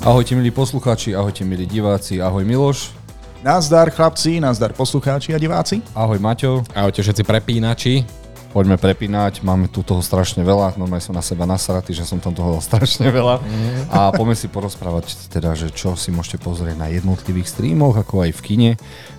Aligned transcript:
Ahojte 0.00 0.32
milí 0.32 0.48
poslucháči, 0.48 1.12
ahojte 1.12 1.44
milí 1.44 1.68
diváci, 1.68 2.24
ahoj 2.24 2.40
Miloš. 2.40 2.96
Nazdar 3.44 3.92
chlapci, 3.92 4.40
nazdar 4.40 4.72
poslucháči 4.72 5.36
a 5.36 5.38
diváci. 5.38 5.84
Ahoj 5.92 6.16
Maťo. 6.16 6.64
Ahojte 6.72 7.04
všetci 7.04 7.20
prepínači. 7.20 8.08
Poďme 8.48 8.80
prepínať, 8.80 9.44
máme 9.44 9.68
tu 9.68 9.84
toho 9.84 10.00
strašne 10.00 10.40
veľa, 10.40 10.80
normálne 10.80 11.04
som 11.04 11.12
na 11.12 11.20
seba 11.20 11.44
nasratý, 11.44 11.92
že 11.92 12.08
som 12.08 12.16
tam 12.16 12.32
toho 12.32 12.56
strašne 12.64 13.12
veľa. 13.12 13.44
A 13.92 14.08
poďme 14.16 14.32
si 14.40 14.48
porozprávať 14.48 15.28
teda, 15.28 15.52
že 15.52 15.68
čo 15.68 15.92
si 16.00 16.08
môžete 16.08 16.40
pozrieť 16.40 16.80
na 16.80 16.88
jednotlivých 16.88 17.52
streamoch, 17.52 18.00
ako 18.00 18.24
aj 18.24 18.32
v 18.32 18.40
kine. 18.40 18.70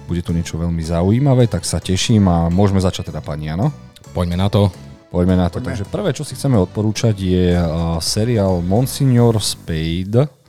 Bude 0.10 0.26
tu 0.26 0.34
niečo 0.34 0.58
veľmi 0.58 0.82
zaujímavé, 0.82 1.46
tak 1.46 1.62
sa 1.62 1.78
teším 1.78 2.26
a 2.26 2.50
môžeme 2.50 2.82
začať 2.82 3.14
teda 3.14 3.22
pani, 3.22 3.54
áno? 3.54 3.70
Poďme 4.18 4.34
na 4.34 4.50
to. 4.50 4.74
Poďme 5.14 5.38
na 5.38 5.46
to. 5.46 5.62
Poďme. 5.62 5.78
Takže 5.78 5.86
prvé, 5.94 6.10
čo 6.18 6.26
si 6.26 6.34
chceme 6.34 6.58
odporúčať, 6.58 7.14
je 7.22 7.54
uh, 7.54 8.02
seriál 8.02 8.66
Monsignor 8.66 9.38
Spade, 9.38 10.41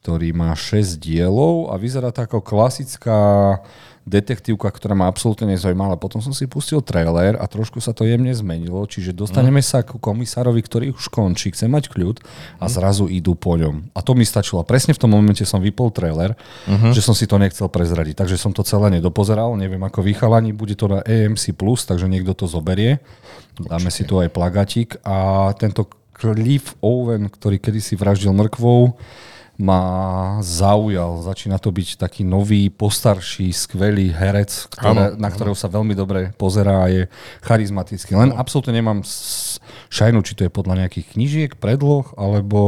ktorý 0.00 0.32
má 0.32 0.56
6 0.56 0.96
dielov 0.96 1.68
a 1.68 1.76
vyzerá 1.76 2.08
to 2.08 2.24
ako 2.24 2.40
klasická 2.40 3.60
detektívka, 4.08 4.72
ktorá 4.72 4.96
ma 4.96 5.06
absolútne 5.06 5.52
nezaujímala. 5.54 6.00
Potom 6.00 6.24
som 6.24 6.32
si 6.32 6.48
pustil 6.48 6.80
trailer 6.80 7.36
a 7.36 7.44
trošku 7.44 7.84
sa 7.84 7.92
to 7.92 8.08
jemne 8.08 8.32
zmenilo, 8.32 8.80
čiže 8.88 9.12
dostaneme 9.12 9.60
mm. 9.60 9.66
sa 9.66 9.84
ku 9.84 10.00
komisárovi, 10.00 10.64
ktorý 10.64 10.86
už 10.96 11.12
končí, 11.12 11.52
chce 11.52 11.68
mať 11.68 11.92
kľud 11.92 12.16
a 12.58 12.66
mm. 12.66 12.72
zrazu 12.72 13.06
idú 13.12 13.36
po 13.36 13.60
ňom. 13.60 13.92
A 13.92 14.00
to 14.00 14.16
mi 14.16 14.24
stačilo. 14.24 14.64
Presne 14.64 14.96
v 14.96 15.00
tom 15.04 15.12
momente 15.12 15.44
som 15.44 15.60
vypol 15.60 15.92
trailer, 15.92 16.32
mm-hmm. 16.64 16.96
že 16.96 17.04
som 17.04 17.12
si 17.12 17.28
to 17.28 17.36
nechcel 17.36 17.68
prezradiť. 17.68 18.24
Takže 18.24 18.40
som 18.40 18.56
to 18.56 18.64
celé 18.64 18.88
nedopozeral, 18.98 19.52
neviem 19.54 19.84
ako 19.84 20.00
vychalani, 20.00 20.56
bude 20.56 20.74
to 20.74 20.88
na 20.88 21.04
AMC+, 21.04 21.52
takže 21.86 22.08
niekto 22.08 22.32
to 22.32 22.48
zoberie. 22.48 22.98
Dáme 23.60 23.92
si 23.92 24.08
tu 24.08 24.16
aj 24.16 24.32
plagatik 24.32 24.96
a 25.04 25.52
tento 25.60 25.86
Cliff 26.16 26.76
Owen, 26.84 27.28
ktorý 27.32 27.56
kedysi 27.60 27.96
vraždil 27.96 28.32
mrkvou, 28.32 28.96
ma 29.60 29.82
zaujal. 30.40 31.20
Začína 31.20 31.60
to 31.60 31.68
byť 31.70 32.00
taký 32.00 32.24
nový, 32.24 32.72
postarší, 32.72 33.52
skvelý 33.52 34.08
herec, 34.10 34.72
ktoré, 34.72 34.88
ano, 34.90 35.02
na 35.20 35.28
ktorého 35.28 35.54
sa 35.54 35.68
veľmi 35.68 35.92
dobre 35.92 36.32
pozerá 36.40 36.88
a 36.88 36.90
je 36.90 37.02
charizmatický. 37.44 38.16
Len 38.16 38.32
ano. 38.32 38.40
absolútne 38.40 38.72
nemám 38.72 39.04
šajnu, 39.92 40.24
či 40.24 40.32
to 40.32 40.48
je 40.48 40.50
podľa 40.50 40.84
nejakých 40.84 41.06
knížiek, 41.14 41.50
predloh, 41.60 42.08
alebo... 42.16 42.58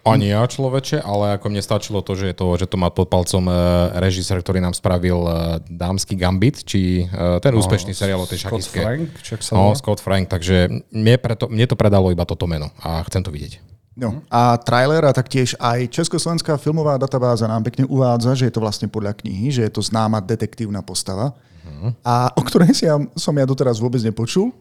Ani 0.00 0.32
ja 0.32 0.40
človeče, 0.48 1.04
ale 1.04 1.36
ako 1.36 1.52
mne 1.52 1.60
stačilo 1.60 2.00
to, 2.00 2.16
že, 2.16 2.32
je 2.32 2.36
to, 2.36 2.46
že 2.56 2.66
to 2.72 2.80
má 2.80 2.88
pod 2.88 3.12
palcom 3.12 3.44
uh, 3.52 3.92
režisér, 4.00 4.40
ktorý 4.40 4.56
nám 4.64 4.72
spravil 4.72 5.20
uh, 5.28 5.60
Dámsky 5.68 6.16
Gambit, 6.16 6.64
či 6.64 7.04
uh, 7.04 7.36
ten 7.36 7.52
no, 7.52 7.60
úspešný 7.60 7.92
seriál 7.92 8.16
o 8.16 8.24
tej 8.24 8.40
Scott 8.40 8.64
Frank? 8.64 9.12
No, 9.52 9.76
Scott 9.76 10.00
Frank, 10.00 10.32
takže 10.32 10.72
mne, 10.88 11.20
preto, 11.20 11.52
mne 11.52 11.68
to 11.68 11.76
predalo 11.76 12.08
iba 12.08 12.24
toto 12.24 12.48
meno 12.48 12.72
a 12.80 13.04
chcem 13.04 13.20
to 13.20 13.28
vidieť. 13.28 13.69
No. 14.00 14.24
A 14.32 14.56
trailer 14.56 15.04
a 15.04 15.12
taktiež 15.12 15.52
aj 15.60 15.92
Československá 15.92 16.56
filmová 16.56 16.96
databáza 16.96 17.44
nám 17.44 17.68
pekne 17.68 17.84
uvádza, 17.84 18.32
že 18.32 18.48
je 18.48 18.54
to 18.56 18.64
vlastne 18.64 18.88
podľa 18.88 19.12
knihy, 19.20 19.52
že 19.52 19.68
je 19.68 19.72
to 19.76 19.84
známa 19.84 20.24
detektívna 20.24 20.80
postava, 20.80 21.36
uh-huh. 21.36 21.92
a 22.00 22.32
o 22.32 22.40
ktorej 22.40 22.72
si 22.72 22.88
ja, 22.88 22.96
som 23.12 23.36
ja 23.36 23.44
doteraz 23.44 23.76
vôbec 23.76 24.00
nepočul. 24.00 24.56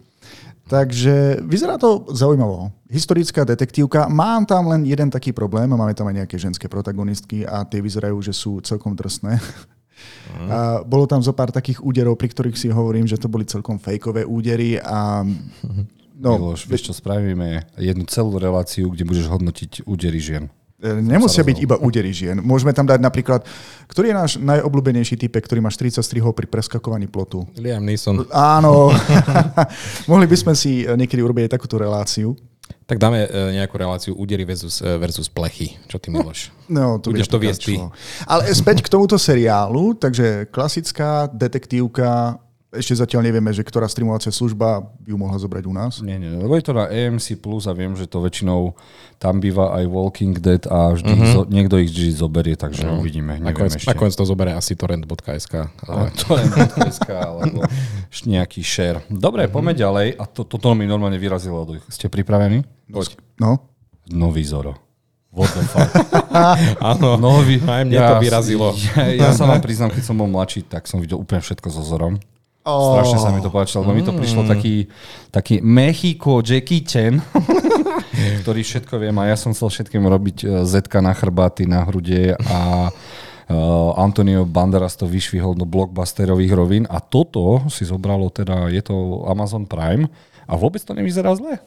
Takže 0.69 1.41
vyzerá 1.49 1.81
to 1.81 2.05
zaujímavo. 2.13 2.69
Historická 2.93 3.41
detektívka. 3.41 4.05
Mám 4.05 4.45
tam 4.45 4.69
len 4.69 4.85
jeden 4.85 5.09
taký 5.09 5.33
problém. 5.33 5.65
Máme 5.65 5.97
tam 5.97 6.05
aj 6.05 6.21
nejaké 6.21 6.37
ženské 6.37 6.69
protagonistky 6.69 7.41
a 7.41 7.65
tie 7.65 7.81
vyzerajú, 7.81 8.21
že 8.21 8.37
sú 8.37 8.61
celkom 8.61 8.93
drsné. 8.93 9.41
Uh-huh. 9.41 10.47
A 10.47 10.57
bolo 10.85 11.09
tam 11.09 11.25
zo 11.25 11.33
pár 11.33 11.49
takých 11.49 11.81
úderov, 11.81 12.21
pri 12.21 12.29
ktorých 12.29 12.53
si 12.53 12.69
hovorím, 12.69 13.09
že 13.09 13.17
to 13.17 13.25
boli 13.25 13.49
celkom 13.49 13.81
fejkové 13.81 14.29
údery 14.29 14.77
a 14.77 15.25
No, 16.19 16.35
Miloš, 16.35 16.67
vieš 16.67 16.91
čo, 16.91 16.93
spravíme 16.93 17.63
jednu 17.79 18.03
celú 18.11 18.35
reláciu, 18.35 18.91
kde 18.91 19.07
budeš 19.07 19.31
hodnotiť 19.31 19.87
údery 19.87 20.19
žien. 20.19 20.51
E, 20.79 20.91
nemusia 20.99 21.43
byť 21.47 21.57
iba 21.63 21.75
údery 21.79 22.11
žien. 22.11 22.43
Môžeme 22.43 22.75
tam 22.75 22.83
dať 22.83 22.99
napríklad, 22.99 23.47
ktorý 23.87 24.11
je 24.11 24.15
náš 24.15 24.31
najobľúbenejší 24.39 25.15
typek, 25.15 25.47
ktorý 25.47 25.63
má 25.63 25.71
40 25.71 26.03
strihov 26.03 26.35
pri 26.35 26.51
preskakovaní 26.51 27.07
plotu? 27.07 27.47
Liam 27.55 27.87
Neeson. 27.87 28.27
Áno. 28.35 28.91
Mohli 30.11 30.27
by 30.27 30.37
sme 30.39 30.53
si 30.59 30.83
niekedy 30.83 31.23
urobiť 31.23 31.47
aj 31.47 31.53
takúto 31.55 31.79
reláciu. 31.79 32.35
Tak 32.87 32.97
dáme 32.97 33.27
e, 33.27 33.59
nejakú 33.59 33.75
reláciu 33.79 34.11
údery 34.15 34.43
versus, 34.43 34.83
e, 34.83 34.91
versus 34.99 35.31
plechy. 35.31 35.75
Čo 35.87 36.03
ty, 36.03 36.11
Miloš? 36.11 36.51
No, 36.67 36.99
to 36.99 37.11
Budeš 37.11 37.31
to 37.31 37.39
viesť 37.39 37.61
ty. 37.63 37.75
Ale 38.27 38.47
späť 38.51 38.83
k 38.83 38.91
tomuto 38.91 39.19
seriálu, 39.19 39.95
takže 39.95 40.47
klasická 40.51 41.31
detektívka, 41.31 42.39
ešte 42.69 42.93
zatiaľ 43.01 43.25
nevieme, 43.25 43.49
že 43.49 43.65
ktorá 43.65 43.89
streamovacia 43.89 44.29
služba 44.29 44.85
by 45.01 45.09
ju 45.09 45.17
mohla 45.17 45.41
zobrať 45.41 45.63
u 45.65 45.73
nás. 45.73 45.93
Nie, 46.05 46.21
nie, 46.21 46.29
lebo 46.29 46.53
je 46.53 46.69
to 46.69 46.77
na 46.77 46.85
AMC 46.85 47.41
Plus 47.41 47.65
a 47.65 47.73
viem, 47.73 47.97
že 47.97 48.05
to 48.05 48.21
väčšinou 48.21 48.77
tam 49.17 49.41
býva 49.41 49.73
aj 49.73 49.89
Walking 49.89 50.37
Dead 50.37 50.61
a 50.69 50.93
vždy 50.93 51.13
uh-huh. 51.17 51.33
zo, 51.33 51.41
niekto 51.49 51.81
ich 51.81 51.89
vždy 51.89 52.13
zoberie, 52.13 52.53
takže 52.53 52.85
uh-huh. 52.85 53.01
uvidíme. 53.01 53.41
Nakoniec, 53.41 53.81
nakoniec 53.89 54.13
to 54.13 54.21
zoberie 54.21 54.53
asi 54.53 54.77
torrent.sk. 54.77 55.53
Ale... 55.89 56.13
torrent.sk 56.13 57.09
alebo 57.09 57.65
nejaký 58.37 58.61
share. 58.61 59.01
Dobre, 59.09 59.49
uh-huh. 59.49 59.55
poďme 59.57 59.73
ďalej 59.73 60.07
a 60.21 60.23
to, 60.29 60.45
toto 60.45 60.77
mi 60.77 60.85
normálne 60.85 61.17
vyrazilo. 61.17 61.65
Ste 61.89 62.05
pripravení? 62.05 62.61
Poď. 62.85 63.17
No. 63.41 63.65
Nový 64.13 64.45
Zoro. 64.45 64.77
What 65.33 65.53
the 65.53 65.61
fuck? 65.65 65.89
Áno, 66.93 67.17
Nový, 67.17 67.61
aj 67.61 67.85
mne 67.85 67.97
ja, 68.01 68.13
to 68.13 68.15
vyrazilo. 68.21 68.73
Ja, 68.97 69.29
ja 69.29 69.29
sa 69.37 69.45
vám 69.45 69.61
priznám, 69.61 69.93
keď 69.93 70.03
som 70.05 70.17
bol 70.17 70.25
mladší, 70.25 70.65
tak 70.65 70.89
som 70.89 70.97
videl 70.97 71.21
úplne 71.21 71.41
všetko 71.41 71.69
so 71.69 71.85
Zorom. 71.85 72.17
Oh. 72.67 72.99
Strašne 72.99 73.19
sa 73.23 73.31
mi 73.31 73.39
to 73.39 73.49
páčilo, 73.49 73.87
lebo 73.87 73.95
mm. 73.95 73.97
mi 73.97 74.03
to 74.03 74.13
prišlo 74.13 74.41
mm. 74.43 74.49
taký, 74.51 74.75
taký 75.31 75.55
Mexico 75.63 76.43
Jackie 76.43 76.83
Chan, 76.83 77.23
ktorý 78.43 78.61
všetko 78.61 78.99
viem 78.99 79.15
a 79.15 79.31
ja 79.31 79.39
som 79.39 79.55
chcel 79.55 79.71
všetkým 79.71 80.03
robiť 80.03 80.37
e, 80.43 80.47
zetka 80.67 80.99
na 80.99 81.15
chrbáty, 81.15 81.65
na 81.65 81.87
hrude 81.87 82.35
a 82.35 82.89
Uh, 83.49 83.97
Antonio 83.97 84.45
Banderas 84.45 84.93
to 84.93 85.09
vyšvihol 85.09 85.57
do 85.57 85.65
blockbusterových 85.65 86.53
rovín 86.53 86.85
a 86.85 87.01
toto 87.01 87.65
si 87.65 87.81
zobralo 87.81 88.29
teda, 88.29 88.69
je 88.69 88.77
to 88.85 89.25
Amazon 89.25 89.65
Prime 89.65 90.05
a 90.45 90.53
vôbec 90.53 90.77
to 90.85 90.93
nevyzerá 90.93 91.33
zle. 91.33 91.57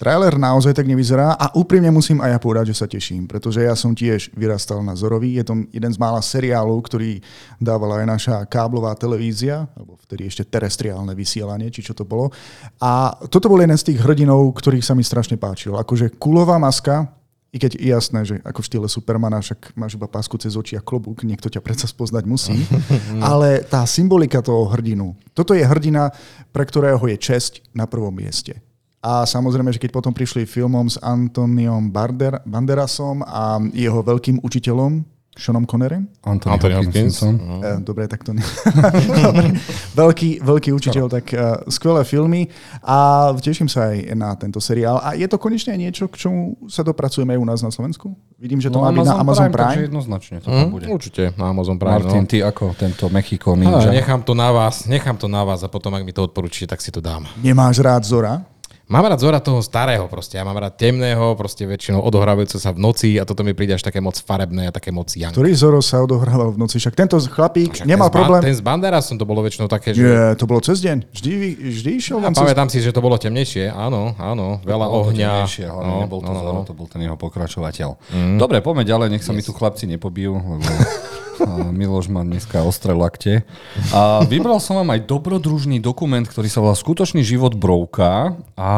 Trailer 0.00 0.40
naozaj 0.40 0.72
tak 0.72 0.88
nevyzerá 0.88 1.36
a 1.36 1.52
úprimne 1.52 1.92
musím 1.92 2.24
aj 2.24 2.32
ja 2.32 2.38
povedať, 2.40 2.72
že 2.72 2.78
sa 2.80 2.88
teším, 2.88 3.28
pretože 3.28 3.60
ja 3.60 3.76
som 3.76 3.92
tiež 3.92 4.32
vyrastal 4.32 4.80
na 4.80 4.96
Zorovi. 4.96 5.36
Je 5.36 5.44
to 5.44 5.68
jeden 5.68 5.92
z 5.92 6.00
mála 6.00 6.24
seriálov, 6.24 6.80
ktorý 6.88 7.20
dávala 7.60 8.00
aj 8.00 8.06
naša 8.08 8.36
káblová 8.48 8.96
televízia, 8.96 9.68
alebo 9.76 10.00
vtedy 10.00 10.24
ešte 10.24 10.48
terestriálne 10.48 11.12
vysielanie, 11.12 11.68
či 11.68 11.84
čo 11.84 11.92
to 11.92 12.08
bolo. 12.08 12.32
A 12.80 13.12
toto 13.28 13.52
bol 13.52 13.60
jeden 13.60 13.76
z 13.76 13.92
tých 13.92 14.00
hrdinov, 14.00 14.56
ktorých 14.56 14.80
sa 14.80 14.96
mi 14.96 15.04
strašne 15.04 15.36
páčil. 15.36 15.76
Akože 15.76 16.16
kulová 16.16 16.56
maska, 16.56 17.12
i 17.52 17.60
keď 17.60 17.76
je 17.76 17.92
jasné, 17.92 18.20
že 18.24 18.34
ako 18.40 18.64
v 18.64 18.68
štýle 18.72 18.88
Supermana, 18.88 19.44
však 19.44 19.76
máš 19.76 20.00
iba 20.00 20.08
pásku 20.08 20.32
cez 20.40 20.56
oči 20.56 20.80
a 20.80 20.82
klobúk, 20.86 21.28
niekto 21.28 21.52
ťa 21.52 21.60
predsa 21.60 21.84
spoznať 21.84 22.24
musí. 22.24 22.56
Ale 23.20 23.68
tá 23.68 23.84
symbolika 23.84 24.40
toho 24.40 24.64
hrdinu, 24.72 25.12
toto 25.36 25.52
je 25.52 25.60
hrdina, 25.60 26.08
pre 26.56 26.64
ktorého 26.64 27.04
je 27.04 27.20
česť 27.20 27.68
na 27.76 27.84
prvom 27.84 28.16
mieste. 28.16 28.64
A 29.00 29.24
samozrejme, 29.24 29.72
že 29.72 29.80
keď 29.80 29.96
potom 29.96 30.12
prišli 30.12 30.44
filmom 30.44 30.84
s 30.84 31.00
Antoniom 31.00 31.88
Barder, 31.88 32.44
Banderasom 32.44 33.24
a 33.24 33.56
jeho 33.72 34.04
veľkým 34.04 34.44
učiteľom, 34.44 35.00
Seanom 35.40 35.64
Connerem? 35.64 36.04
Anthony, 36.20 36.52
Anthony 36.52 36.74
Hopkins. 36.74 37.16
Uh, 37.22 37.80
dobre, 37.80 38.04
tak 38.10 38.20
to 38.26 38.36
nie. 38.36 38.44
dobre. 39.24 39.56
Veľký, 39.96 40.44
veľký 40.44 40.70
učiteľ, 40.76 41.08
tak 41.08 41.32
uh, 41.32 41.64
skvelé 41.72 42.04
filmy 42.04 42.52
a 42.84 43.30
teším 43.40 43.70
sa 43.70 43.88
aj 43.88 44.12
na 44.12 44.36
tento 44.36 44.60
seriál. 44.60 45.00
A 45.00 45.16
je 45.16 45.24
to 45.24 45.40
konečne 45.40 45.72
niečo, 45.80 46.12
k 46.12 46.28
čomu 46.28 46.60
sa 46.68 46.84
dopracujeme 46.84 47.32
aj 47.32 47.40
u 47.40 47.46
nás 47.48 47.60
na 47.64 47.72
Slovensku? 47.72 48.12
Vidím, 48.36 48.60
že 48.60 48.68
to 48.68 48.82
no, 48.82 48.84
má 48.84 48.92
byť 48.92 49.06
na 49.06 49.16
Amazon 49.16 49.48
Prime. 49.48 49.64
Prime. 49.70 49.86
jednoznačne 49.88 50.36
to 50.44 50.48
mm, 50.50 50.68
bude. 50.68 50.86
Určite 50.92 51.32
na 51.40 51.54
Amazon 51.54 51.80
Prime. 51.80 51.94
Martin, 52.04 52.24
no. 52.26 52.28
ty 52.28 52.36
ako 52.44 52.76
tento 52.76 53.08
Mexico 53.08 53.56
Ninja? 53.56 53.88
A, 53.88 53.94
nechám 53.96 54.20
to 54.20 54.36
na 54.36 54.50
vás, 54.52 54.84
nechám 54.84 55.16
to 55.16 55.30
na 55.30 55.40
vás 55.46 55.64
a 55.64 55.70
potom, 55.70 55.94
ak 55.96 56.04
mi 56.04 56.12
to 56.12 56.26
odporúčite, 56.26 56.68
tak 56.68 56.82
si 56.82 56.92
to 56.92 57.00
dám. 57.00 57.24
Nemáš 57.40 57.80
rád 57.80 58.02
Zora? 58.02 58.49
Mám 58.90 59.06
rád 59.06 59.22
Zora 59.22 59.38
toho 59.38 59.62
starého 59.62 60.10
proste. 60.10 60.34
Ja 60.34 60.42
mám 60.42 60.58
rád 60.58 60.74
temného, 60.74 61.38
proste 61.38 61.62
väčšinou 61.62 62.02
odohrávajúce 62.02 62.58
sa 62.58 62.74
v 62.74 62.82
noci 62.82 63.22
a 63.22 63.24
toto 63.24 63.46
mi 63.46 63.54
príde 63.54 63.78
až 63.78 63.86
také 63.86 64.02
moc 64.02 64.18
farebné 64.18 64.66
a 64.66 64.74
také 64.74 64.90
moc 64.90 65.14
young. 65.14 65.30
Ktorý 65.30 65.54
Zoro 65.54 65.78
sa 65.78 66.02
odohrával 66.02 66.50
v 66.50 66.58
noci? 66.58 66.82
Však 66.82 66.98
tento 66.98 67.14
chlapík 67.22 67.78
Však 67.78 67.86
nemal 67.86 68.10
ten 68.10 68.18
problém. 68.18 68.42
Ten 68.42 68.58
z 68.58 68.66
Banderasom 68.66 69.14
to 69.14 69.22
bolo 69.22 69.46
väčšinou 69.46 69.70
také, 69.70 69.94
že... 69.94 70.02
Nie, 70.02 70.34
to 70.34 70.42
bolo 70.50 70.58
cez 70.58 70.82
deň. 70.82 71.06
Vždy, 71.06 71.30
vždy 71.70 71.90
išiel 72.02 72.18
ja, 72.18 72.34
pamätám 72.34 72.66
cez... 72.66 72.82
si, 72.82 72.86
že 72.86 72.90
to 72.90 72.98
bolo 72.98 73.14
temnejšie. 73.14 73.70
Áno, 73.70 74.18
áno. 74.18 74.58
Veľa 74.66 74.86
to 74.90 74.94
ohňa. 75.06 75.32
ale 75.46 75.82
no, 75.86 75.94
nebol 76.02 76.18
to 76.26 76.34
no, 76.34 76.40
Zoro, 76.42 76.58
no. 76.58 76.66
to 76.66 76.74
bol 76.74 76.90
ten 76.90 77.06
jeho 77.06 77.14
pokračovateľ. 77.14 77.94
Mm. 78.10 78.36
Dobre, 78.42 78.58
poďme 78.58 78.82
ďalej, 78.82 79.14
nech 79.14 79.22
sa 79.22 79.30
yes. 79.30 79.38
mi 79.38 79.42
tu 79.46 79.54
chlapci 79.54 79.86
nepobijú, 79.86 80.34
lebo 80.34 80.66
Miloš 81.72 82.12
má 82.12 82.20
dneska 82.20 82.60
ostré 82.62 82.92
lakte. 82.92 83.42
A 83.90 84.24
vybral 84.28 84.60
som 84.60 84.76
vám 84.76 84.92
aj 84.92 85.08
dobrodružný 85.08 85.80
dokument, 85.80 86.24
ktorý 86.24 86.48
sa 86.52 86.60
volá 86.60 86.76
Skutočný 86.76 87.24
život 87.24 87.56
brouka 87.56 88.36
a 88.54 88.70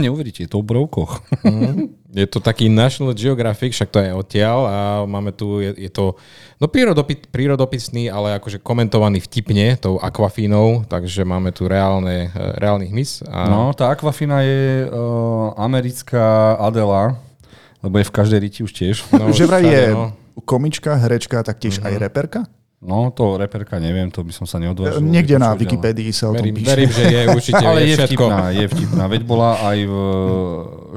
neuveríte, 0.00 0.44
je 0.44 0.50
to 0.50 0.60
o 0.60 0.64
broukoch. 0.64 1.20
Mm. 1.44 1.92
Je 2.08 2.24
to 2.24 2.40
taký 2.40 2.72
National 2.72 3.12
Geographic, 3.12 3.76
však 3.76 3.92
to 3.92 4.00
je 4.00 4.16
odtiaľ 4.16 4.58
a 4.64 4.76
máme 5.04 5.28
tu, 5.36 5.60
je, 5.60 5.76
je 5.76 5.90
to 5.92 6.16
no 6.56 6.64
prírodopis, 6.64 7.20
prírodopisný, 7.28 8.08
ale 8.08 8.40
akože 8.40 8.64
komentovaný 8.64 9.20
vtipne 9.20 9.76
tou 9.76 10.00
akvafínou, 10.00 10.88
takže 10.88 11.28
máme 11.28 11.52
tu 11.52 11.68
reálne, 11.68 12.32
reálnych 12.32 12.92
mis. 12.96 13.20
A... 13.28 13.52
No, 13.52 13.76
tá 13.76 13.92
akvafína 13.92 14.40
je 14.40 14.88
uh, 14.88 15.52
americká 15.60 16.56
Adela, 16.56 17.20
lebo 17.84 18.00
je 18.00 18.08
v 18.08 18.14
každej 18.16 18.38
riti 18.40 18.60
už 18.64 18.72
tiež. 18.72 19.04
No, 19.12 19.28
že 19.28 19.44
vraj 19.44 19.68
je 19.68 19.84
no. 19.92 20.16
Komička, 20.44 20.94
herečka, 20.98 21.42
taktiež 21.42 21.80
aj 21.82 21.94
reperka. 21.98 22.40
No, 22.78 23.10
to 23.10 23.34
reperka 23.34 23.82
neviem, 23.82 24.06
to 24.06 24.22
by 24.22 24.30
som 24.30 24.46
sa 24.46 24.62
neodvážil. 24.62 25.02
Niekde 25.02 25.34
na 25.34 25.50
Wikipédii 25.50 26.14
sa 26.14 26.30
o 26.30 26.38
tom 26.38 26.46
Verím, 26.46 26.62
píše. 26.62 26.70
verím, 26.70 26.90
že 26.94 27.04
je 27.10 27.22
určite 27.38 27.64
Ale 27.66 27.80
je 27.82 27.94
všetko. 27.98 28.22
vtipná, 28.22 28.44
je 28.54 28.66
vtipná. 28.70 29.04
Veď 29.10 29.22
bola 29.26 29.50
aj 29.66 29.78
v 29.82 29.94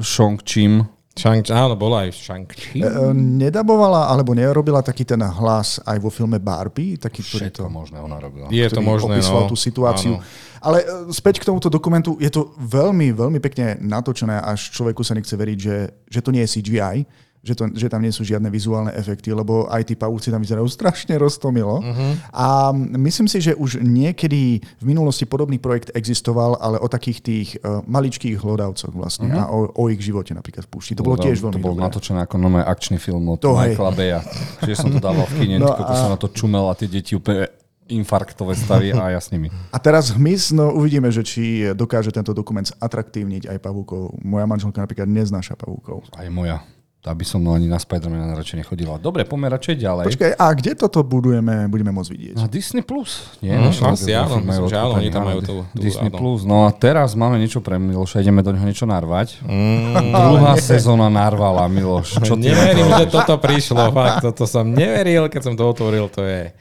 Shang 0.06 0.38
Chim. 0.46 0.86
Shang, 1.12 1.44
áno, 1.52 1.76
bola 1.76 2.08
aj 2.08 2.16
v 2.16 2.20
Shang-Chi. 2.24 2.80
E, 2.80 3.12
Nedabovala 3.12 4.08
alebo 4.08 4.32
nerobila 4.32 4.80
taký 4.80 5.04
ten 5.04 5.20
hlas 5.20 5.84
aj 5.84 6.00
vo 6.00 6.08
filme 6.08 6.40
Barbie, 6.40 6.96
taký, 6.96 7.20
ktorý 7.20 7.52
to, 7.52 7.68
možné 7.68 8.00
ona 8.00 8.16
robila. 8.16 8.48
Je 8.48 8.64
to 8.72 8.80
možné, 8.80 9.20
opisoval 9.20 9.44
no. 9.44 9.50
tú 9.52 9.58
situáciu. 9.60 10.14
Áno. 10.16 10.24
Ale 10.64 10.78
e, 10.80 11.12
späť 11.12 11.44
k 11.44 11.52
tomuto 11.52 11.68
dokumentu, 11.68 12.16
je 12.16 12.32
to 12.32 12.56
veľmi, 12.56 13.12
veľmi 13.12 13.44
pekne 13.44 13.76
natočené, 13.84 14.40
až 14.40 14.72
človeku 14.72 15.04
sa 15.04 15.12
nechce 15.12 15.36
veriť, 15.36 15.58
že, 15.60 15.78
že 16.08 16.20
to 16.24 16.32
nie 16.32 16.48
je 16.48 16.52
CGI, 16.58 17.04
že, 17.42 17.58
to, 17.58 17.74
že 17.74 17.90
tam 17.90 18.06
nie 18.06 18.14
sú 18.14 18.22
žiadne 18.22 18.54
vizuálne 18.54 18.94
efekty, 18.94 19.34
lebo 19.34 19.66
aj 19.66 19.90
tí 19.90 19.98
pavúci 19.98 20.30
tam 20.30 20.46
vyzerajú 20.46 20.70
strašne 20.70 21.18
roztomilo. 21.18 21.82
Uh-huh. 21.82 22.14
A 22.30 22.70
myslím 23.02 23.26
si, 23.26 23.42
že 23.42 23.58
už 23.58 23.82
niekedy 23.82 24.62
v 24.62 24.86
minulosti 24.86 25.26
podobný 25.26 25.58
projekt 25.58 25.90
existoval, 25.98 26.62
ale 26.62 26.78
o 26.78 26.86
takých 26.86 27.20
tých 27.26 27.50
uh, 27.66 27.82
maličkých 27.90 28.38
hlodavcoch 28.38 28.94
vlastne 28.94 29.34
uh-huh. 29.34 29.42
a 29.42 29.50
o, 29.50 29.60
o 29.74 29.84
ich 29.90 30.02
živote 30.06 30.38
napríklad 30.38 30.70
v 30.70 30.70
púšti. 30.70 30.94
To 30.94 31.02
bolo 31.02 31.18
tiež 31.18 31.42
veľmi 31.42 31.58
To 31.58 31.66
bol 31.66 31.74
dobré. 31.74 31.86
natočené 31.90 32.20
ako 32.30 32.36
nové 32.38 32.62
akčný 32.62 33.02
film 33.02 33.26
od 33.34 33.42
To. 33.42 33.58
Michaela 33.58 33.94
Beja. 33.98 34.20
Čiže 34.62 34.78
som 34.78 34.90
to 34.94 35.02
dával 35.02 35.26
v 35.26 35.34
kine, 35.42 35.58
No 35.58 35.74
a- 35.74 35.98
som 35.98 36.14
na 36.14 36.22
to 36.22 36.30
čumel 36.30 36.70
a 36.70 36.78
tie 36.78 36.86
deti 36.86 37.18
úplne 37.18 37.50
infarktové 37.92 38.56
stavy 38.56 38.96
a 38.96 39.12
ja 39.12 39.20
s 39.20 39.34
nimi. 39.36 39.52
A 39.74 39.78
teraz 39.82 40.16
hmyz, 40.16 40.56
no 40.56 40.72
uvidíme, 40.72 41.12
že 41.12 41.28
či 41.28 41.68
dokáže 41.76 42.08
tento 42.16 42.32
dokument 42.32 42.64
atraktívniť 42.64 43.52
aj 43.52 43.58
pavúkov. 43.60 44.16
Moja 44.24 44.48
manželka 44.48 44.80
napríklad 44.80 45.12
neznáša 45.12 45.60
pavúkov. 45.60 46.08
Aj 46.16 46.24
moja. 46.32 46.64
Tá 47.02 47.18
by 47.18 47.26
som 47.26 47.42
no 47.42 47.58
ani 47.58 47.66
na 47.66 47.82
Spidermana 47.82 48.38
radšej 48.38 48.62
nechodila. 48.62 49.02
Dobre, 49.02 49.26
poďme 49.26 49.50
radšej 49.50 49.74
ďalej. 49.74 50.06
Počkaj, 50.06 50.32
a 50.38 50.46
kde 50.54 50.72
toto 50.78 51.02
budujeme, 51.02 51.66
budeme 51.66 51.90
môcť 51.90 52.10
vidieť? 52.14 52.34
Na 52.38 52.46
Disney 52.46 52.86
Plus. 52.86 53.26
Nie, 53.42 53.58
Mm, 53.58 53.74
National 53.74 53.98
asi 53.98 54.14
áno, 54.14 54.38
myslím, 54.38 54.70
že 54.70 54.78
oni 54.78 55.10
tam 55.10 55.26
majú 55.26 55.40
tú- 55.42 55.66
tú, 55.66 55.82
Disney 55.82 56.14
áno. 56.14 56.22
Plus. 56.22 56.46
No 56.46 56.62
a 56.62 56.70
teraz 56.70 57.18
máme 57.18 57.42
niečo 57.42 57.58
pre 57.58 57.82
Miloša, 57.82 58.22
ideme 58.22 58.46
do 58.46 58.54
neho 58.54 58.62
niečo 58.62 58.86
narvať. 58.86 59.42
Mm, 59.42 60.14
Druhá 60.14 60.54
sezóna 60.62 61.10
narvala, 61.10 61.66
Miloš. 61.66 62.22
Čo 62.22 62.38
ty 62.38 62.54
neverím, 62.54 62.94
že 62.94 63.10
toto 63.10 63.34
prišlo. 63.36 63.90
Fakt, 63.90 64.22
toto 64.22 64.46
som 64.46 64.70
neveril, 64.70 65.26
keď 65.26 65.42
som 65.42 65.54
to 65.58 65.66
otvoril, 65.66 66.06
to 66.06 66.22
je... 66.22 66.54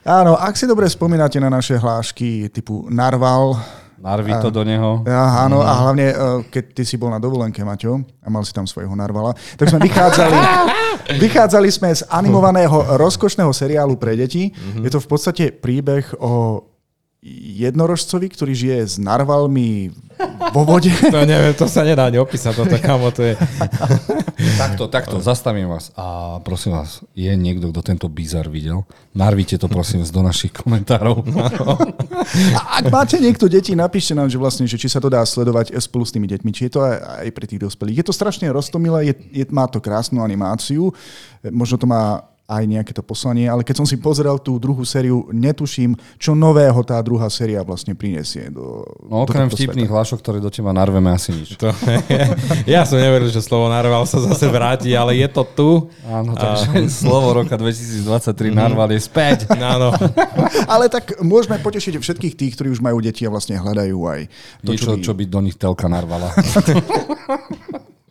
Áno, 0.00 0.32
ak 0.32 0.56
si 0.56 0.64
dobre 0.64 0.88
spomínate 0.88 1.36
na 1.36 1.52
naše 1.52 1.76
hlášky 1.76 2.48
typu 2.48 2.88
Narval, 2.88 3.60
Narví 3.98 4.30
to 4.38 4.54
do 4.54 4.62
neho. 4.62 5.02
Ja, 5.02 5.42
áno, 5.42 5.58
a 5.58 5.74
hlavne, 5.82 6.06
eh, 6.14 6.16
keď 6.46 6.64
ty 6.70 6.82
si 6.86 6.94
bol 6.94 7.10
na 7.10 7.18
dovolenke, 7.18 7.66
Maťo, 7.66 7.98
a 8.22 8.28
mal 8.30 8.46
si 8.46 8.54
tam 8.54 8.62
svojho 8.62 8.94
narvala, 8.94 9.34
tak 9.58 9.74
sme 9.74 9.82
vychádzali, 9.82 10.38
vychádzali 11.26 11.68
sme 11.68 11.90
z 11.90 12.06
animovaného 12.06 12.74
rozkošného 13.04 13.50
seriálu 13.50 13.98
pre 13.98 14.14
deti. 14.14 14.54
Je 14.78 14.90
to 14.90 15.02
v 15.02 15.08
podstate 15.10 15.44
príbeh 15.50 16.14
o 16.22 16.62
jednorožcovi, 17.22 18.30
ktorý 18.30 18.52
žije 18.54 18.78
s 18.86 18.94
narvalmi 19.02 19.90
vo 20.54 20.62
vode. 20.62 20.90
To 21.14 21.24
neviem, 21.26 21.54
to 21.56 21.66
sa 21.66 21.82
nedá 21.82 22.06
ani 22.06 22.22
opísať, 22.22 22.54
toto 22.54 22.76
kamo, 22.78 23.10
to 23.10 23.26
je... 23.26 23.34
Takto, 24.38 24.86
takto, 24.86 25.16
zastavím 25.18 25.66
vás. 25.66 25.90
A 25.98 26.38
prosím 26.46 26.78
vás, 26.78 27.02
je 27.14 27.30
niekto, 27.34 27.74
kto 27.74 27.82
tento 27.82 28.06
bizar 28.06 28.46
videl? 28.46 28.86
Narvíte 29.10 29.58
to 29.58 29.66
prosím 29.66 30.06
do 30.06 30.22
našich 30.22 30.54
komentárov. 30.54 31.26
A 32.58 32.78
ak 32.78 32.84
máte 32.90 33.18
niekto 33.18 33.50
deti, 33.50 33.74
napíšte 33.74 34.14
nám, 34.14 34.30
že 34.30 34.38
vlastne, 34.38 34.66
že 34.70 34.78
či 34.78 34.86
sa 34.86 35.02
to 35.02 35.10
dá 35.10 35.26
sledovať 35.26 35.74
spolu 35.82 36.06
s 36.06 36.14
tými 36.14 36.30
deťmi, 36.30 36.50
či 36.54 36.70
je 36.70 36.72
to 36.74 36.80
aj, 36.86 37.26
aj 37.26 37.30
pre 37.34 37.46
tých 37.50 37.62
dospelých. 37.66 37.98
Je 38.02 38.06
to 38.06 38.14
strašne 38.14 38.46
roztomilé, 38.50 39.10
je, 39.10 39.14
je, 39.42 39.44
má 39.50 39.66
to 39.66 39.82
krásnu 39.82 40.22
animáciu, 40.22 40.94
možno 41.50 41.74
to 41.78 41.86
má 41.90 42.22
aj 42.48 42.64
nejaké 42.64 42.96
to 42.96 43.04
poslanie, 43.04 43.44
ale 43.44 43.60
keď 43.60 43.84
som 43.84 43.86
si 43.86 44.00
pozrel 44.00 44.40
tú 44.40 44.56
druhú 44.56 44.80
sériu, 44.80 45.28
netuším, 45.28 45.92
čo 46.16 46.32
nového 46.32 46.80
tá 46.80 46.96
druhá 47.04 47.28
séria 47.28 47.60
vlastne 47.60 47.92
prinesie 47.92 48.48
do, 48.48 48.88
No 49.04 49.28
okrem 49.28 49.52
vtipných 49.52 49.84
hlášok, 49.84 50.16
ktoré 50.24 50.40
do 50.40 50.48
teba 50.48 50.72
narveme 50.72 51.12
asi 51.12 51.36
nič. 51.36 51.60
To, 51.60 51.68
ja 52.64 52.88
som 52.88 52.96
neveril, 52.96 53.28
že 53.28 53.44
slovo 53.44 53.68
narval 53.68 54.08
sa 54.08 54.24
zase 54.24 54.48
vráti, 54.48 54.96
ale 54.96 55.20
je 55.20 55.28
to 55.28 55.44
tu. 55.44 55.70
Áno, 56.08 56.32
takže 56.32 56.88
slovo 57.04 57.36
roka 57.36 57.52
2023 57.60 58.08
narval 58.48 58.96
je 58.96 59.00
späť. 59.04 59.44
Áno. 59.76 59.92
Ale 60.64 60.88
tak 60.88 61.20
môžeme 61.20 61.60
potešiť 61.60 62.00
všetkých 62.00 62.32
tých, 62.32 62.52
ktorí 62.56 62.72
už 62.72 62.80
majú 62.80 62.96
deti 63.04 63.28
a 63.28 63.30
vlastne 63.30 63.60
hľadajú 63.60 63.98
aj 64.08 64.20
to, 64.64 64.72
Niečo, 64.72 64.96
by- 64.96 65.04
čo 65.04 65.12
by 65.12 65.24
do 65.28 65.40
nich 65.44 65.60
telka 65.60 65.84
narvala. 65.84 66.32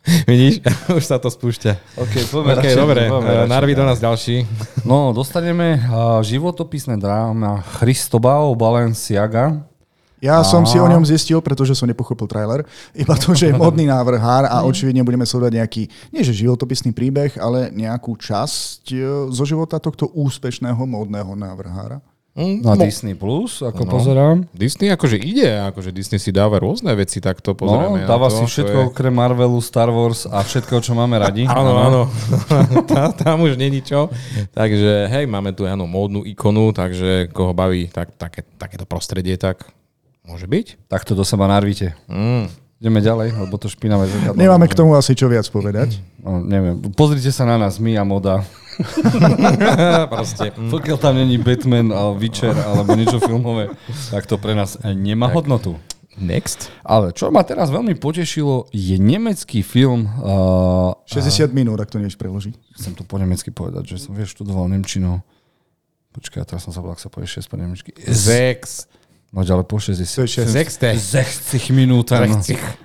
Vidíš, 0.30 0.64
už 0.98 1.04
sa 1.04 1.20
to 1.20 1.28
spúšťa. 1.28 2.00
OK, 2.00 2.14
OK, 2.32 2.66
dobre, 2.74 3.08
narví 3.46 3.76
do 3.76 3.84
nás 3.84 4.00
ďalší. 4.00 4.48
No, 4.84 5.12
dostaneme 5.12 5.76
uh, 5.78 6.20
životopisné 6.24 6.96
dráma 6.96 7.60
Christobal 7.80 8.56
Balenciaga. 8.56 9.68
Ja 10.18 10.42
som 10.42 10.66
si 10.66 10.74
o 10.82 10.88
ňom 10.90 11.06
zistil, 11.06 11.38
pretože 11.38 11.78
som 11.78 11.86
nepochopil 11.86 12.26
trailer. 12.26 12.66
Iba 12.90 13.14
to, 13.14 13.38
že 13.38 13.50
je 13.50 13.58
modný 13.62 13.86
návrhár 13.86 14.50
a 14.50 14.66
očividne 14.66 15.06
budeme 15.06 15.22
sledovať 15.22 15.54
nejaký, 15.62 15.82
nie 16.10 16.26
že 16.26 16.34
životopisný 16.34 16.90
príbeh, 16.90 17.38
ale 17.38 17.70
nejakú 17.70 18.18
časť 18.18 18.82
e, 18.90 19.30
zo 19.30 19.44
života 19.46 19.78
tohto 19.78 20.10
úspešného 20.10 20.82
módneho 20.82 21.38
návrhára. 21.38 22.02
Na 22.38 22.78
Disney 22.78 23.12
Plus, 23.12 23.58
ako 23.60 23.82
pozerám. 23.84 24.46
Disney 24.52 24.88
akože 24.88 25.18
ide, 25.18 25.58
akože 25.66 25.90
Disney 25.90 26.16
si 26.16 26.30
dáva 26.30 26.56
rôzne 26.56 26.94
veci, 26.94 27.18
tak 27.18 27.42
to 27.42 27.50
No, 27.50 27.58
pozeráme. 27.58 28.06
dáva 28.06 28.26
na 28.26 28.32
to, 28.32 28.36
si 28.36 28.42
to 28.42 28.50
všetko 28.54 28.78
je- 28.78 28.86
okrem 28.88 29.10
Marvelu, 29.10 29.58
Star 29.58 29.90
Wars 29.90 30.22
a 30.22 30.38
všetko, 30.38 30.78
čo 30.78 30.94
máme 30.94 31.18
radi. 31.18 31.42
Áno, 31.50 31.72
áno. 31.74 32.02
tam, 32.90 33.10
tam 33.12 33.36
už 33.42 33.54
není 33.54 33.82
čo. 33.82 34.06
Takže 34.50 35.10
hej, 35.10 35.26
máme 35.26 35.50
tu 35.50 35.66
áno, 35.66 35.84
módnu 35.84 36.22
ikonu, 36.22 36.70
takže 36.70 37.26
koho 37.28 37.50
baví 37.50 37.90
tak, 37.90 38.14
také, 38.14 38.46
takéto 38.54 38.86
prostredie, 38.86 39.34
tak 39.34 39.66
môže 40.22 40.46
byť. 40.46 40.86
Takto 40.86 41.18
do 41.18 41.26
seba 41.26 41.50
narvíte. 41.50 41.98
Mm. 42.06 42.46
Ideme 42.78 43.02
ďalej, 43.02 43.34
lebo 43.34 43.58
to 43.58 43.66
špinavé 43.66 44.06
zrkadlo. 44.06 44.38
Nemáme 44.38 44.70
k 44.70 44.78
tomu 44.78 44.94
asi 44.94 45.18
čo 45.18 45.26
viac 45.26 45.42
povedať. 45.50 45.98
No, 46.22 46.38
neviem. 46.38 46.78
Pozrite 46.94 47.34
sa 47.34 47.42
na 47.42 47.58
nás, 47.58 47.82
my 47.82 47.98
a 47.98 48.06
moda. 48.06 48.46
Proste. 50.14 50.54
Pokiaľ 50.54 50.96
tam 51.02 51.18
není 51.18 51.42
Batman, 51.42 51.90
a 51.90 52.14
Witcher 52.14 52.54
alebo 52.54 52.94
niečo 52.94 53.18
filmové, 53.18 53.74
tak 54.14 54.30
to 54.30 54.38
pre 54.38 54.54
nás 54.54 54.78
nemá 54.94 55.26
hodnotu. 55.26 55.74
Next. 56.18 56.70
Ale 56.82 57.14
čo 57.14 57.30
ma 57.34 57.42
teraz 57.42 57.70
veľmi 57.70 57.98
potešilo, 57.98 58.70
je 58.74 58.94
nemecký 58.98 59.66
film. 59.66 60.06
Uh, 60.22 60.94
60 61.06 61.50
minút, 61.54 61.82
ak 61.82 61.90
to 61.90 61.98
nevieš 61.98 62.18
preložiť. 62.18 62.54
chcem 62.78 62.94
to 62.94 63.02
po 63.02 63.18
nemecky 63.18 63.50
povedať, 63.50 63.94
že 63.94 64.06
som 64.06 64.14
vieš 64.14 64.38
študoval 64.38 64.70
Nemčinu. 64.70 65.22
Počkaj, 66.14 66.46
teraz 66.46 66.66
som 66.66 66.74
sa 66.74 66.82
ak 66.82 66.98
sa 66.98 67.10
povie 67.10 67.30
6 67.30 67.46
po 67.46 67.54
nemecky. 67.54 67.90
Zex. 68.06 68.90
No 69.28 69.44
ďalej 69.44 69.64
po 69.68 69.76
To 69.76 69.92
60. 69.92 70.24
je 70.24 70.48
6. 70.48 70.56
Sexte. 70.56 70.88
60 70.96 71.76
minúten. 71.76 72.32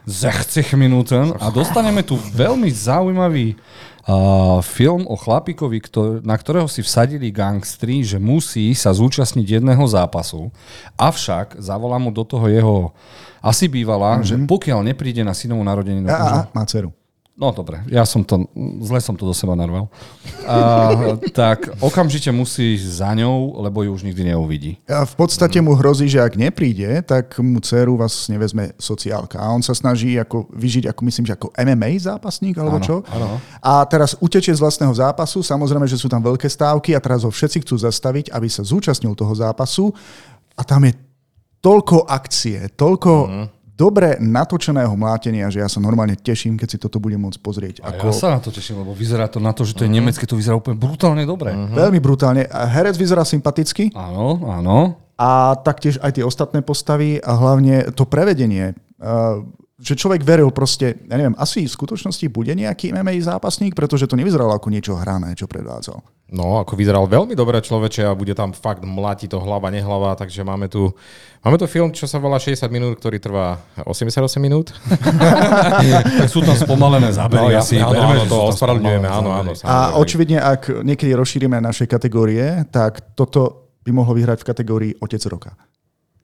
60 0.04 0.76
minúten. 0.76 1.32
A 1.40 1.48
dostaneme 1.48 2.04
tu 2.04 2.20
veľmi 2.20 2.68
zaujímavý 2.68 3.56
uh, 4.04 4.60
film 4.60 5.08
o 5.08 5.16
chlapíkovi, 5.16 5.80
ktor- 5.88 6.20
na 6.20 6.36
ktorého 6.36 6.68
si 6.68 6.84
vsadili 6.84 7.32
gangstri, 7.32 8.04
že 8.04 8.20
musí 8.20 8.76
sa 8.76 8.92
zúčastniť 8.92 9.60
jedného 9.60 9.84
zápasu. 9.88 10.52
Avšak 11.00 11.64
zavolá 11.64 11.96
mu 11.96 12.12
do 12.12 12.28
toho 12.28 12.52
jeho 12.52 12.92
asi 13.40 13.72
bývala, 13.72 14.20
mm-hmm. 14.20 14.28
že 14.28 14.36
pokiaľ 14.44 14.80
nepríde 14.92 15.24
na 15.24 15.32
synovú 15.32 15.64
narodeninu, 15.64 16.08
A, 16.12 16.48
a, 16.48 16.52
má 16.52 16.64
dceru. 16.68 16.92
No 17.34 17.50
dobre, 17.50 17.82
ja 17.90 18.06
som 18.06 18.22
to, 18.22 18.46
zle 18.86 19.02
som 19.02 19.18
to 19.18 19.26
do 19.26 19.34
seba 19.34 19.58
narval. 19.58 19.90
A, 20.46 21.18
tak 21.34 21.66
okamžite 21.82 22.30
musí 22.30 22.78
za 22.78 23.10
ňou, 23.10 23.58
lebo 23.58 23.82
ju 23.82 23.90
už 23.90 24.06
nikdy 24.06 24.30
neuvidí. 24.30 24.78
A 24.86 25.02
v 25.02 25.18
podstate 25.18 25.58
mu 25.58 25.74
hrozí, 25.74 26.06
že 26.06 26.22
ak 26.22 26.38
nepríde, 26.38 27.02
tak 27.02 27.34
mu 27.42 27.58
dceru 27.58 27.98
vlastne 27.98 28.38
vezme 28.38 28.78
sociálka. 28.78 29.42
A 29.42 29.50
on 29.50 29.66
sa 29.66 29.74
snaží 29.74 30.14
ako 30.14 30.46
vyžiť, 30.54 30.94
ako 30.94 31.02
myslím, 31.10 31.26
že 31.26 31.34
ako 31.34 31.50
MMA 31.58 31.98
zápasník, 31.98 32.54
alebo 32.62 32.78
Áno, 32.78 32.86
čo. 32.86 32.96
áno. 33.10 33.42
A 33.66 33.82
teraz 33.90 34.14
utečie 34.22 34.54
z 34.54 34.62
vlastného 34.62 34.94
zápasu. 34.94 35.42
Samozrejme, 35.42 35.90
že 35.90 35.98
sú 35.98 36.06
tam 36.06 36.22
veľké 36.22 36.46
stávky 36.46 36.94
a 36.94 37.02
teraz 37.02 37.26
ho 37.26 37.34
všetci 37.34 37.66
chcú 37.66 37.82
zastaviť, 37.82 38.30
aby 38.30 38.46
sa 38.46 38.62
zúčastnil 38.62 39.18
toho 39.18 39.34
zápasu. 39.34 39.90
A 40.54 40.62
tam 40.62 40.86
je 40.86 40.94
toľko 41.66 42.06
akcie, 42.06 42.70
toľko 42.78 43.12
Mhm. 43.26 43.46
Dobre 43.74 44.22
natočeného 44.22 44.94
mlátenia, 44.94 45.50
že 45.50 45.60
ja 45.60 45.70
sa 45.70 45.82
normálne 45.82 46.14
teším, 46.14 46.56
keď 46.56 46.68
si 46.70 46.78
toto 46.78 47.02
budem 47.02 47.18
môcť 47.22 47.40
pozrieť. 47.42 47.76
A 47.82 47.94
Ako... 47.94 48.10
ja 48.10 48.14
sa 48.14 48.28
na 48.38 48.40
to 48.40 48.54
teším, 48.54 48.86
lebo 48.86 48.94
vyzerá 48.94 49.26
to 49.26 49.42
na 49.42 49.52
to, 49.52 49.66
že 49.66 49.74
to 49.74 49.84
je 49.86 49.92
nemecké, 49.92 50.24
to 50.30 50.38
vyzerá 50.38 50.54
úplne 50.54 50.78
brutálne 50.78 51.26
dobre. 51.26 51.54
Veľmi 51.54 51.98
brutálne. 51.98 52.46
A 52.54 52.70
herec 52.70 52.94
vyzerá 52.96 53.26
sympaticky 53.26 53.90
Áno, 53.98 54.46
áno. 54.46 55.02
a 55.18 55.58
taktiež 55.58 55.98
aj 56.06 56.22
tie 56.22 56.26
ostatné 56.26 56.62
postavy 56.62 57.18
a 57.18 57.34
hlavne 57.34 57.90
to 57.98 58.06
prevedenie. 58.06 58.78
Uh, 59.02 59.42
že 59.82 59.98
človek 59.98 60.22
veril 60.22 60.54
proste, 60.54 61.02
ja 61.10 61.16
neviem, 61.18 61.34
asi 61.34 61.66
v 61.66 61.74
skutočnosti 61.74 62.30
bude 62.30 62.54
nejaký 62.54 62.94
MMA 62.94 63.18
zápasník, 63.26 63.74
pretože 63.74 64.06
to 64.06 64.14
nevyzeralo 64.14 64.54
ako 64.54 64.70
niečo 64.70 64.94
hrané, 64.94 65.34
čo 65.34 65.50
predvádzal. 65.50 65.98
No, 66.34 66.62
ako 66.62 66.78
vyzeral 66.78 67.06
veľmi 67.10 67.34
dobre 67.34 67.58
človeče 67.58 68.10
a 68.10 68.18
bude 68.18 68.34
tam 68.38 68.54
fakt 68.54 68.86
mlátiť 68.86 69.34
to 69.34 69.42
hlava, 69.42 69.74
nehlava, 69.74 70.14
takže 70.14 70.46
máme 70.46 70.70
tu, 70.70 70.94
máme 71.42 71.58
tu 71.58 71.66
film, 71.66 71.90
čo 71.90 72.06
sa 72.06 72.22
volá 72.22 72.38
60 72.38 72.70
minút, 72.70 73.02
ktorý 73.02 73.18
trvá 73.18 73.62
88 73.86 74.42
minút. 74.42 74.74
tak 74.90 76.30
sú 76.34 76.46
tam 76.46 76.58
spomalené 76.58 77.10
zábery. 77.10 77.38
No, 77.38 77.54
ja 77.54 77.62
asi, 77.62 77.78
si 77.78 77.82
áno, 77.82 77.98
áno, 77.98 78.26
to 78.30 78.38
ospravedlňujeme, 78.54 79.10
áno, 79.10 79.30
áno. 79.30 79.52
A 79.66 79.98
očividne, 79.98 80.38
ak 80.38 80.86
niekedy 80.86 81.18
rozšírime 81.18 81.58
naše 81.58 81.90
kategórie, 81.90 82.66
tak 82.70 83.18
toto 83.18 83.74
by 83.86 83.90
mohlo 83.94 84.14
vyhrať 84.18 84.42
v 84.42 84.48
kategórii 84.48 84.92
Otec 85.02 85.22
roka. 85.30 85.54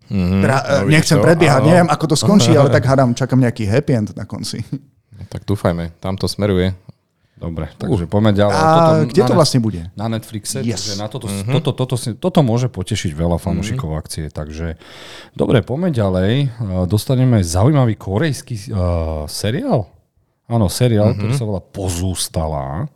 Mhm, 0.10 0.42
Teda, 0.42 0.58
no, 0.58 0.90
e, 0.90 0.92
nechcem 0.92 1.18
to? 1.18 1.24
predbiehať, 1.24 1.62
Áno. 1.62 1.70
neviem, 1.70 1.88
ako 1.88 2.06
to 2.10 2.16
skončí, 2.18 2.52
ale 2.60 2.70
tak 2.70 2.84
hádam, 2.84 3.14
čakám 3.14 3.40
nejaký 3.40 3.64
happy 3.66 3.92
end 3.94 4.10
na 4.18 4.26
konci. 4.26 4.62
No, 4.74 5.24
Tak 5.30 5.46
dúfajme, 5.46 5.94
tam 6.02 6.18
to 6.18 6.26
smeruje. 6.26 6.74
Dobre, 7.40 7.72
takže 7.80 8.04
poďme 8.04 8.36
ďalej. 8.36 8.52
A 8.52 8.68
Toto 8.68 9.16
kde 9.16 9.22
to 9.24 9.32
vlastne 9.32 9.60
bude? 9.64 9.88
Na 9.96 10.12
Netflixe, 10.12 10.60
Yes. 10.60 10.84
takže 10.84 11.00
na 11.00 11.08
toto, 11.08 11.32
toto, 11.32 11.72
toto, 11.72 11.96
si, 11.96 12.12
toto 12.12 12.44
môže 12.44 12.68
potešiť 12.68 13.16
veľa 13.16 13.40
fanúšikov 13.40 13.96
akcie. 13.96 14.28
Takže 14.28 14.76
dobre, 15.40 15.64
poďme 15.64 15.96
ďalej. 15.96 16.32
Uh, 16.60 16.84
Dostaneme 16.84 17.40
zaujímavý 17.40 17.96
korejský 17.96 18.76
uh, 18.76 19.24
seriál. 19.32 19.88
Áno, 20.52 20.68
seriál, 20.68 21.16
ktorý 21.16 21.32
sa 21.32 21.48
volá 21.48 21.64
Pozústalá. 21.64 22.92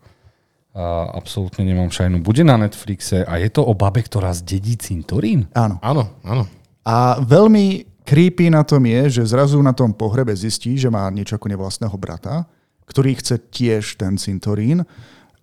Uh, 0.73 1.05
absolútne 1.15 1.63
nemám 1.63 1.87
šajnu. 1.87 2.19
Bude 2.19 2.43
na 2.43 2.59
Netflixe 2.59 3.23
a 3.23 3.39
je 3.39 3.47
to 3.47 3.63
o 3.63 3.71
babe, 3.71 4.03
ktorá 4.03 4.33
zdedí 4.35 4.75
cintorín. 4.75 5.47
Áno. 5.55 5.79
Áno, 5.79 6.09
áno. 6.25 6.49
A 6.83 7.19
veľmi 7.23 7.87
creepy 8.03 8.51
na 8.51 8.67
tom 8.67 8.83
je, 8.83 9.19
že 9.19 9.31
zrazu 9.31 9.59
na 9.63 9.71
tom 9.71 9.95
pohrebe 9.95 10.35
zistí, 10.35 10.75
že 10.75 10.91
má 10.91 11.07
niečo 11.07 11.39
ako 11.39 11.47
nevlastného 11.47 11.95
brata, 11.95 12.43
ktorý 12.83 13.15
chce 13.15 13.39
tiež 13.47 13.95
ten 13.95 14.19
cintorín. 14.19 14.83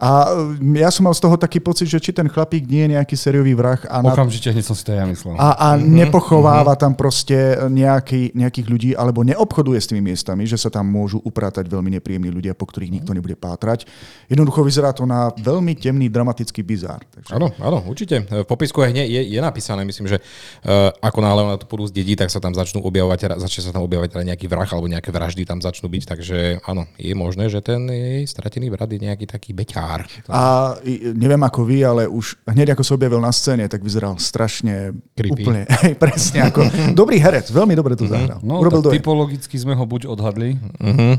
A 0.00 0.32
e, 0.56 0.80
ja 0.80 0.88
som 0.88 1.04
mal 1.04 1.12
z 1.12 1.20
toho 1.20 1.36
taký 1.36 1.60
pocit, 1.60 1.84
že 1.84 2.00
či 2.00 2.16
ten 2.16 2.24
chlapík 2.24 2.64
nie 2.64 2.88
je 2.88 2.96
nejaký 2.96 3.14
sériový 3.20 3.52
vrah 3.52 3.76
a, 3.84 4.00
na, 4.00 4.16
Okamžite 4.16 4.48
hneď 4.48 4.64
som 4.64 4.72
si 4.72 4.88
to 4.88 4.96
ja 4.96 5.04
myslel. 5.04 5.36
a, 5.36 5.48
a 5.52 5.68
nepochováva 5.76 6.72
tam 6.80 6.96
proste 6.96 7.60
nejaký, 7.68 8.32
nejakých 8.32 8.66
ľudí 8.66 8.90
alebo 8.96 9.20
neobchoduje 9.20 9.76
s 9.76 9.92
tými 9.92 10.00
miestami, 10.00 10.48
že 10.48 10.56
sa 10.56 10.72
tam 10.72 10.88
môžu 10.88 11.20
upratať 11.20 11.68
veľmi 11.68 12.00
nepríjemní 12.00 12.32
ľudia, 12.32 12.56
po 12.56 12.64
ktorých 12.64 12.96
nikto 12.96 13.12
nebude 13.12 13.36
pátrať. 13.36 13.84
Jednoducho 14.32 14.64
vyzerá 14.64 14.96
to 14.96 15.04
na 15.04 15.28
veľmi 15.36 15.76
temný, 15.76 16.08
dramatický 16.08 16.64
bizár. 16.64 17.04
Takže 17.12 17.36
Áno, 17.36 17.52
áno, 17.60 17.84
určite. 17.84 18.24
V 18.24 18.48
popisku 18.48 18.80
hneď 18.80 19.04
je, 19.04 19.20
je 19.36 19.40
napísané, 19.44 19.84
myslím, 19.84 20.08
že 20.08 20.16
uh, 20.16 20.88
ako 21.04 21.18
náhle 21.20 21.40
ona 21.44 21.56
to 21.60 21.68
budú 21.68 21.84
zdedí, 21.92 22.16
tak 22.16 22.32
sa 22.32 22.40
tam 22.40 22.56
začnú 22.56 22.80
objavovať, 22.80 23.36
začne 23.36 23.68
sa 23.68 23.72
tam 23.76 23.84
objavovať 23.84 24.16
teda 24.16 24.24
nejaký 24.32 24.46
vrah 24.48 24.68
alebo 24.70 24.88
nejaké 24.88 25.12
vraždy 25.12 25.44
tam 25.44 25.60
začnú 25.60 25.92
byť, 25.92 26.02
takže 26.08 26.38
áno, 26.64 26.88
je 26.96 27.12
možné, 27.12 27.52
že 27.52 27.60
ten 27.60 27.84
jej 27.90 28.24
stratený 28.24 28.72
brat 28.72 28.88
je 28.88 29.02
nejaký 29.02 29.26
taký 29.26 29.50
beťár. 29.50 29.89
A 30.28 30.40
i- 30.82 31.10
neviem 31.10 31.40
ako 31.40 31.60
vy, 31.62 31.78
ale 31.80 32.02
už 32.04 32.38
hneď 32.44 32.72
ako 32.72 32.82
sa 32.82 32.94
objavil 32.94 33.18
na 33.18 33.30
scéne, 33.30 33.64
tak 33.64 33.80
vyzeral 33.80 34.14
strašne 34.16 34.94
Creepy. 35.12 35.42
úplne, 35.42 35.62
hej, 35.82 35.94
presne 35.94 36.44
ako 36.44 36.60
dobrý 36.92 37.16
herec, 37.16 37.48
veľmi 37.48 37.74
dobre 37.74 37.94
to 37.94 38.06
zahral. 38.06 38.38
No, 38.40 38.58
Urobil 38.58 38.80
tak 38.82 38.96
typologicky 38.96 39.56
sme 39.56 39.72
ho 39.72 39.82
buď 39.82 40.06
odhadli, 40.06 40.54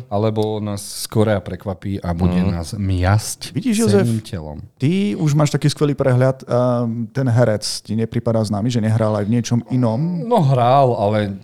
alebo 0.07 0.57
nás 0.57 0.81
Korea 1.05 1.37
prekvapí 1.37 1.97
a 1.97 2.11
bude 2.11 2.39
nás 2.39 2.71
miasť 2.71 3.51
Vidíš, 3.51 3.75
Jozef? 3.81 4.05
telom. 4.23 4.63
Ty 4.75 4.91
už 5.15 5.31
máš 5.33 5.49
taký 5.49 5.67
skvelý 5.67 5.91
prehľad, 5.91 6.43
a 6.43 6.83
ten 7.09 7.25
herec 7.25 7.63
ti 7.81 7.93
nepripadá 7.93 8.39
známy, 8.39 8.69
že 8.69 8.79
nehral 8.79 9.11
aj 9.13 9.25
v 9.25 9.33
niečom 9.33 9.59
inom. 9.67 9.99
No 10.23 10.39
hral, 10.39 10.93
ale 10.93 11.35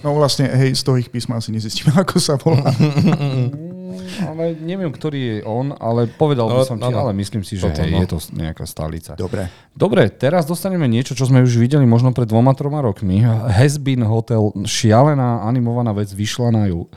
No 0.00 0.16
vlastne, 0.16 0.48
hej, 0.48 0.72
z 0.72 0.80
toho 0.80 0.96
ich 0.96 1.08
písma 1.08 1.36
asi 1.36 1.52
nezistíme, 1.52 1.92
ako 2.02 2.16
sa 2.16 2.34
volá. 2.34 2.72
ale 4.24 4.54
neviem, 4.56 4.90
ktorý 4.90 5.18
je 5.18 5.36
on, 5.44 5.72
ale 5.74 6.06
povedal 6.06 6.48
by 6.48 6.58
No, 6.60 6.66
som 6.66 6.76
ti, 6.76 6.86
no, 6.86 6.92
no. 6.92 6.98
ale 7.06 7.12
myslím 7.16 7.42
si, 7.42 7.56
že 7.56 7.70
Toto, 7.70 7.80
hej, 7.82 7.90
no. 7.94 8.00
je 8.04 8.08
to 8.10 8.18
nejaká 8.34 8.64
stálica. 8.66 9.14
Dobre. 9.16 9.48
Dobre, 9.70 10.10
teraz 10.10 10.44
dostaneme 10.44 10.84
niečo, 10.90 11.14
čo 11.14 11.24
sme 11.24 11.40
už 11.40 11.56
videli 11.56 11.86
možno 11.86 12.10
pred 12.10 12.26
dvoma, 12.26 12.52
troma 12.52 12.82
rokmi. 12.82 13.22
Been 13.80 14.04
Hotel, 14.04 14.52
šialená 14.66 15.46
animovaná 15.46 15.94
vec, 15.96 16.10
vyšla 16.12 16.48
na, 16.52 16.64
ju, 16.68 16.90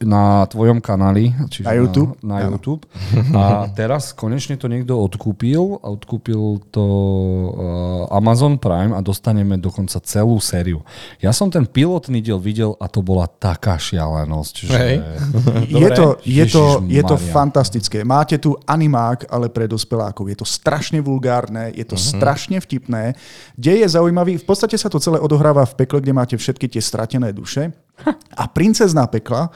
na 0.00 0.48
tvojom 0.48 0.80
kanáli. 0.80 1.34
Čiže 1.52 1.66
Na 1.68 1.74
YouTube? 1.76 2.10
Na, 2.24 2.36
na. 2.40 2.48
YouTube. 2.48 2.86
A 3.34 3.68
teraz 3.74 4.14
konečne 4.16 4.56
to 4.56 4.70
niekto 4.70 4.96
odkúpil. 4.96 5.82
Odkúpil 5.84 6.64
to 6.72 6.84
uh, 6.84 8.16
Amazon 8.16 8.56
Prime 8.56 8.94
a 8.96 9.04
dostaneme 9.04 9.60
dokonca 9.60 10.00
celú 10.00 10.38
sériu. 10.40 10.80
Ja 11.20 11.34
som 11.34 11.50
ten 11.50 11.66
pilotný 11.68 12.24
diel 12.24 12.38
videl 12.40 12.72
a 12.80 12.86
to 12.88 13.02
bola 13.04 13.26
taká 13.28 13.76
šialenosť, 13.76 14.54
že... 14.64 14.72
Hej. 14.72 14.96
Je 15.84 15.88
to, 15.92 16.06
je, 16.24 16.44
to, 16.48 16.82
je 16.88 17.02
to 17.04 17.16
fantastické. 17.16 18.04
Máte 18.04 18.40
tu 18.40 18.56
animák, 18.66 19.28
ale 19.28 19.52
pre 19.52 19.68
dospelákov. 19.68 20.28
Je 20.28 20.38
to 20.40 20.46
strašne 20.48 20.98
vulgárne, 21.04 21.70
je 21.76 21.84
to 21.84 21.96
strašne 21.96 22.56
vtipné. 22.60 23.14
Dej 23.54 23.84
je 23.84 23.88
zaujímavý. 23.94 24.40
V 24.40 24.46
podstate 24.48 24.74
sa 24.80 24.88
to 24.88 25.00
celé 25.00 25.20
odohráva 25.20 25.68
v 25.68 25.76
pekle, 25.84 26.00
kde 26.00 26.16
máte 26.16 26.36
všetky 26.36 26.66
tie 26.68 26.82
stratené 26.82 27.32
duše. 27.32 27.70
A 28.40 28.48
princezná 28.48 29.06
pekla 29.06 29.52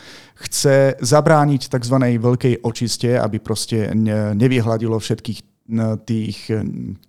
chce 0.47 0.95
zabrániť 1.01 1.73
tzv. 1.73 1.97
veľkej 1.99 2.63
očiste, 2.63 3.17
aby 3.19 3.41
proste 3.43 3.91
ne- 3.97 4.37
nevyhľadilo 4.37 5.01
všetkých 5.01 5.41
tých 6.09 6.49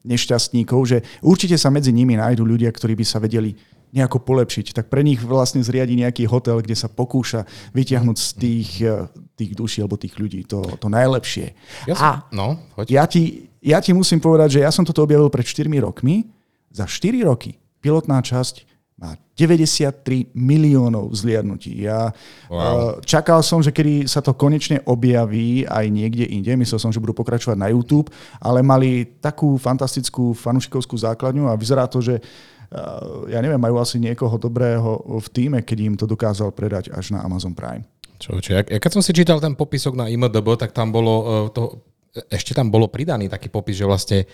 nešťastníkov, 0.04 0.80
že 0.84 0.98
určite 1.24 1.56
sa 1.56 1.72
medzi 1.72 1.96
nimi 1.96 2.20
nájdú 2.20 2.44
ľudia, 2.44 2.68
ktorí 2.76 2.92
by 2.92 3.06
sa 3.08 3.24
vedeli 3.24 3.56
nejako 3.90 4.22
polepšiť. 4.22 4.76
Tak 4.76 4.86
pre 4.92 5.02
nich 5.02 5.22
vlastne 5.22 5.66
zriadi 5.66 5.98
nejaký 5.98 6.30
hotel, 6.30 6.62
kde 6.62 6.78
sa 6.78 6.92
pokúša 6.92 7.46
vyťahnuť 7.74 8.18
z 8.18 8.30
tých, 8.38 8.70
eh, 8.86 9.10
tých 9.40 9.56
duší 9.56 9.80
alebo 9.80 9.96
tých 9.96 10.20
ľudí 10.20 10.44
to, 10.44 10.60
to 10.76 10.92
najlepšie. 10.92 11.56
Ja 11.88 11.96
som, 11.96 12.04
A 12.04 12.12
no, 12.36 12.60
ja 12.92 13.08
ti, 13.08 13.48
ja 13.64 13.80
ti 13.80 13.96
musím 13.96 14.20
povedať, 14.20 14.60
že 14.60 14.64
ja 14.68 14.72
som 14.76 14.84
toto 14.84 15.08
objavil 15.08 15.32
pred 15.32 15.48
4 15.48 15.72
rokmi. 15.80 16.28
Za 16.70 16.84
4 16.84 17.24
roky 17.24 17.56
pilotná 17.80 18.20
časť 18.20 18.68
má 19.00 19.16
93 19.40 20.36
miliónov 20.36 21.16
vzliadnutí. 21.16 21.88
Ja 21.88 22.12
wow. 22.52 22.60
Wow. 22.60 23.08
čakal 23.08 23.40
som, 23.40 23.64
že 23.64 23.72
kedy 23.72 24.12
sa 24.12 24.20
to 24.20 24.36
konečne 24.36 24.84
objaví 24.84 25.64
aj 25.64 25.88
niekde 25.88 26.28
inde, 26.28 26.52
myslel 26.60 26.84
som, 26.84 26.92
že 26.92 27.00
budú 27.00 27.16
pokračovať 27.16 27.56
na 27.56 27.72
YouTube, 27.72 28.12
ale 28.44 28.60
mali 28.60 29.08
takú 29.24 29.56
fantastickú 29.56 30.36
fanušikovskú 30.36 31.00
základňu 31.00 31.48
a 31.48 31.56
vyzerá 31.56 31.88
to, 31.88 32.04
že 32.04 32.20
eh, 32.20 33.32
ja 33.32 33.40
neviem, 33.40 33.60
majú 33.60 33.80
asi 33.80 34.04
niekoho 34.04 34.36
dobrého 34.36 35.00
v 35.24 35.28
týme, 35.32 35.64
keď 35.64 35.78
im 35.80 35.96
to 35.96 36.04
dokázal 36.04 36.52
predať 36.52 36.92
až 36.92 37.16
na 37.16 37.24
Amazon 37.24 37.56
Prime. 37.56 37.88
Čo, 38.20 38.44
čo, 38.44 38.60
ja, 38.60 38.62
ja 38.68 38.80
keď 38.84 38.92
som 39.00 39.04
si 39.04 39.16
čítal 39.16 39.40
ten 39.40 39.56
popisok 39.56 39.96
na 39.96 40.12
IMDB, 40.12 40.60
tak 40.60 40.76
tam 40.76 40.92
bolo, 40.92 41.14
uh, 41.24 41.48
to, 41.50 41.88
ešte 42.28 42.52
tam 42.52 42.68
bolo 42.68 42.92
pridaný 42.92 43.32
taký 43.32 43.48
popis, 43.48 43.80
že 43.80 43.88
vlastne 43.88 44.28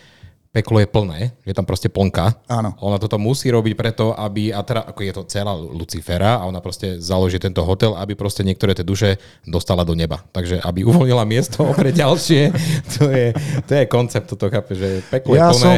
peklo 0.56 0.80
je 0.80 0.88
plné, 0.88 1.36
je 1.44 1.52
tam 1.52 1.68
proste 1.68 1.92
plnka. 1.92 2.48
Áno. 2.48 2.80
Ona 2.80 2.96
toto 2.96 3.20
musí 3.20 3.52
robiť 3.52 3.76
preto, 3.76 4.16
aby, 4.16 4.56
a 4.56 4.64
teda 4.64 4.88
ako 4.88 5.00
je 5.04 5.12
to 5.12 5.24
dcera 5.28 5.52
Lucifera 5.52 6.40
a 6.40 6.48
ona 6.48 6.64
proste 6.64 7.04
založí 7.04 7.36
tento 7.44 7.60
hotel, 7.68 7.92
aby 8.00 8.16
proste 8.16 8.40
niektoré 8.48 8.72
tie 8.72 8.88
duše 8.88 9.20
dostala 9.44 9.84
do 9.84 9.92
neba. 9.92 10.24
Takže 10.32 10.64
aby 10.64 10.88
uvoľnila 10.88 11.28
miesto 11.28 11.68
pre 11.80 11.92
ďalšie, 11.92 12.56
to 12.96 13.12
je, 13.12 13.36
to 13.68 13.72
je 13.76 13.84
koncept 13.92 14.32
toto, 14.32 14.48
chápe, 14.48 14.80
že 14.80 15.04
peklo 15.12 15.36
Ja 15.36 15.52
je 15.52 15.60
plné. 15.60 15.60
som, 15.60 15.76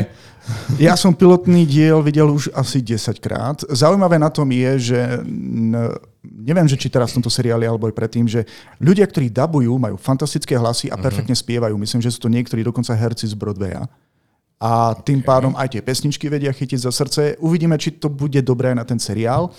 ja 0.77 0.93
som 0.93 1.11
pilotný 1.17 1.65
diel 1.65 2.05
videl 2.05 2.29
už 2.29 2.53
asi 2.53 2.77
10 2.85 3.17
krát. 3.17 3.57
Zaujímavé 3.73 4.21
na 4.21 4.29
tom 4.29 4.45
je, 4.53 4.93
že 4.93 5.01
neviem, 6.47 6.63
že 6.63 6.79
či 6.79 6.87
teraz 6.87 7.11
v 7.11 7.19
tomto 7.19 7.27
seriáli 7.27 7.67
alebo 7.67 7.91
aj 7.91 7.95
predtým, 7.99 8.23
že 8.23 8.47
ľudia, 8.79 9.03
ktorí 9.03 9.27
dabujú, 9.27 9.75
majú 9.75 9.99
fantastické 9.99 10.55
hlasy 10.55 10.87
a 10.87 10.95
perfektne 10.95 11.35
spievajú. 11.35 11.75
Myslím, 11.75 11.99
že 11.99 12.15
sú 12.15 12.23
to 12.23 12.31
niektorí 12.31 12.63
dokonca 12.63 12.95
herci 12.95 13.27
z 13.27 13.35
Broadwaya. 13.35 13.83
A 14.57 14.97
tým 14.97 15.21
pádom 15.21 15.53
aj 15.53 15.77
tie 15.77 15.85
pesničky 15.85 16.31
vedia 16.31 16.49
chytiť 16.49 16.81
za 16.81 16.89
srdce. 16.89 17.37
Uvidíme, 17.43 17.77
či 17.77 17.93
to 17.93 18.09
bude 18.09 18.41
dobré 18.41 18.73
na 18.73 18.81
ten 18.81 18.97
seriál. 18.97 19.53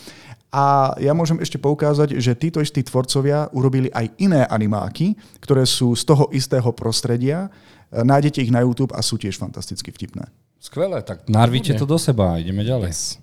A 0.48 0.96
ja 0.96 1.12
môžem 1.12 1.38
ešte 1.44 1.60
poukázať, 1.60 2.18
že 2.18 2.32
títo 2.32 2.58
istí 2.58 2.80
tvorcovia 2.80 3.52
urobili 3.52 3.92
aj 3.92 4.16
iné 4.16 4.48
animáky, 4.48 5.12
ktoré 5.44 5.68
sú 5.68 5.92
z 5.92 6.02
toho 6.08 6.32
istého 6.32 6.72
prostredia. 6.72 7.52
Nájdete 7.92 8.42
ich 8.42 8.50
na 8.50 8.64
YouTube 8.64 8.96
a 8.96 9.04
sú 9.04 9.20
tiež 9.20 9.36
fantasticky 9.36 9.92
vtipné. 9.92 10.24
Skvelé, 10.58 11.04
tak 11.06 11.28
narvite 11.30 11.78
to 11.78 11.86
do 11.86 12.00
seba 12.00 12.34
a 12.34 12.40
ideme 12.42 12.66
ďalej. 12.66 13.22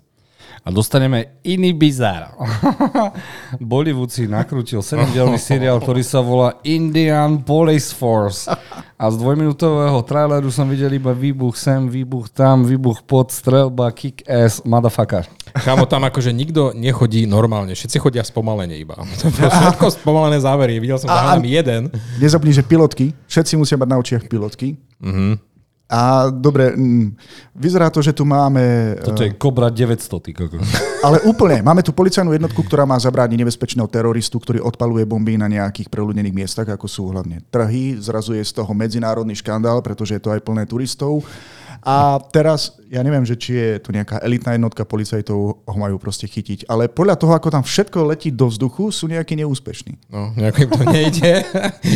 A 0.66 0.74
dostaneme 0.74 1.38
iný 1.46 1.70
bizár. 1.70 2.34
Bollywood 3.62 4.10
si 4.10 4.26
nakrútil 4.26 4.82
7-dielný 4.82 5.38
seriál, 5.38 5.78
ktorý 5.78 6.02
sa 6.02 6.18
volá 6.18 6.58
Indian 6.66 7.38
Police 7.38 7.94
Force. 7.94 8.50
A 8.98 9.04
z 9.06 9.14
dvojminútového 9.14 9.94
traileru 10.02 10.50
som 10.50 10.66
videl 10.66 10.98
iba 10.98 11.14
výbuch 11.14 11.54
sem, 11.54 11.86
výbuch 11.86 12.34
tam, 12.34 12.66
výbuch 12.66 13.06
pod, 13.06 13.30
strelba, 13.30 13.94
kick-ass, 13.94 14.66
motherfucker. 14.66 15.30
Kámo, 15.54 15.86
tam 15.86 16.02
akože 16.02 16.34
nikto 16.34 16.74
nechodí 16.74 17.30
normálne, 17.30 17.78
všetci 17.78 18.02
chodia 18.02 18.26
spomalene 18.26 18.74
iba. 18.74 18.98
Všetko 19.70 20.02
spomalené 20.02 20.42
závery, 20.42 20.82
videl 20.82 20.98
som 20.98 21.06
tam 21.06 21.46
jeden. 21.46 21.94
Nezabudni, 22.18 22.50
že 22.50 22.66
pilotky, 22.66 23.14
všetci 23.30 23.54
musia 23.54 23.78
mať 23.78 23.88
na 23.88 23.96
očiach 24.02 24.24
pilotky. 24.26 24.74
A 25.86 26.34
dobre, 26.34 26.74
mm, 26.74 27.14
vyzerá 27.54 27.86
to, 27.94 28.02
že 28.02 28.10
tu 28.10 28.26
máme... 28.26 28.96
Toto 29.06 29.22
je 29.22 29.38
Cobra 29.38 29.70
900, 29.70 30.18
ty 30.18 30.34
kokos. 30.34 30.66
Ale 31.06 31.22
úplne. 31.22 31.62
Máme 31.62 31.86
tu 31.86 31.94
policajnú 31.94 32.34
jednotku, 32.34 32.58
ktorá 32.66 32.82
má 32.82 32.98
zabrániť 32.98 33.38
nebezpečného 33.38 33.86
teroristu, 33.86 34.42
ktorý 34.42 34.58
odpaluje 34.66 35.06
bomby 35.06 35.38
na 35.38 35.46
nejakých 35.46 35.86
preľudnených 35.86 36.34
miestach, 36.34 36.66
ako 36.66 36.90
sú 36.90 37.14
hlavne 37.14 37.38
trhy. 37.54 38.02
Zrazuje 38.02 38.42
z 38.42 38.58
toho 38.58 38.74
medzinárodný 38.74 39.38
škandál, 39.38 39.78
pretože 39.78 40.18
je 40.18 40.22
to 40.26 40.34
aj 40.34 40.42
plné 40.42 40.66
turistov. 40.66 41.22
A 41.86 42.18
teraz, 42.34 42.74
ja 42.90 42.98
neviem, 43.00 43.22
že 43.22 43.38
či 43.38 43.54
je 43.54 43.70
tu 43.78 43.94
nejaká 43.94 44.18
elitná 44.18 44.52
jednotka 44.52 44.82
policajtov, 44.82 45.38
ho 45.62 45.76
majú 45.78 45.96
proste 45.96 46.26
chytiť. 46.26 46.66
Ale 46.66 46.90
podľa 46.90 47.14
toho, 47.14 47.30
ako 47.30 47.46
tam 47.48 47.62
všetko 47.62 48.10
letí 48.10 48.34
do 48.34 48.50
vzduchu, 48.50 48.90
sú 48.90 49.06
nejakí 49.06 49.38
neúspešní. 49.38 50.10
No, 50.10 50.34
nejako 50.34 50.66
im 50.66 50.70
to 50.72 50.82
nejde. 50.84 51.32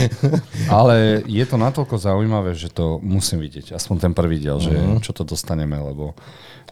Ale 0.71 1.27
je 1.27 1.43
to 1.43 1.57
natoľko 1.57 1.99
zaujímavé, 1.99 2.55
že 2.55 2.71
to 2.71 3.03
musím 3.03 3.43
vidieť. 3.43 3.75
Aspoň 3.75 3.97
ten 3.99 4.13
prvý 4.15 4.39
diel, 4.39 4.63
že 4.63 4.71
Mhm. 4.71 5.03
čo 5.03 5.11
to 5.11 5.27
dostaneme, 5.27 5.75
lebo 5.75 6.15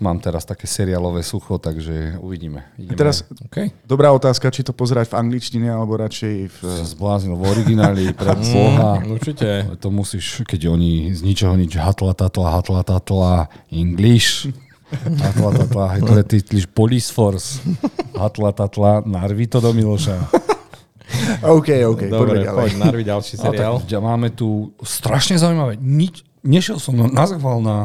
mám 0.01 0.19
teraz 0.23 0.45
také 0.45 0.67
seriálové 0.67 1.23
sucho, 1.23 1.59
takže 1.59 2.19
uvidíme. 2.23 2.67
A 2.75 2.81
Ideme. 2.81 2.99
teraz, 2.99 3.27
okay. 3.47 3.75
dobrá 3.87 4.11
otázka, 4.15 4.51
či 4.51 4.67
to 4.67 4.73
pozerať 4.73 5.13
v 5.13 5.19
angličtine, 5.19 5.69
alebo 5.69 5.99
radšej 5.99 6.35
v... 6.49 6.59
zbláznil 6.87 7.35
v 7.35 7.45
origináli 7.47 8.05
pre 8.15 8.35
Boha. 8.55 9.03
Určite. 9.03 9.69
To 9.83 9.89
musíš, 9.91 10.43
keď 10.47 10.71
oni 10.71 11.15
z 11.15 11.21
ničoho 11.23 11.55
nič 11.59 11.75
hatla, 11.79 12.15
tatla, 12.15 12.59
hatla, 12.59 12.81
tatla, 12.83 13.53
English, 13.71 14.51
hatla, 15.25 15.51
tatla, 15.65 15.85
hatla, 15.99 16.23
titliš 16.25 16.71
Police 16.71 17.11
Force, 17.13 17.63
hatla, 18.17 18.55
tatla, 18.55 19.05
narvi 19.05 19.47
to 19.47 19.61
do 19.61 19.75
Miloša. 19.75 20.17
OK, 21.57 21.69
OK, 21.89 22.03
Dobre, 22.09 22.45
poďme 22.45 22.53
poď, 22.53 22.73
narvi 22.77 23.03
ďalší 23.05 23.35
A 23.41 23.49
seriál. 23.49 23.75
tak 23.81 24.01
máme 24.01 24.29
tu 24.33 24.73
strašne 24.85 25.41
zaujímavé. 25.41 25.81
Nič, 25.81 26.25
nešiel 26.45 26.77
som 26.77 26.95
na, 26.97 27.09
nazval 27.09 27.65
na 27.65 27.77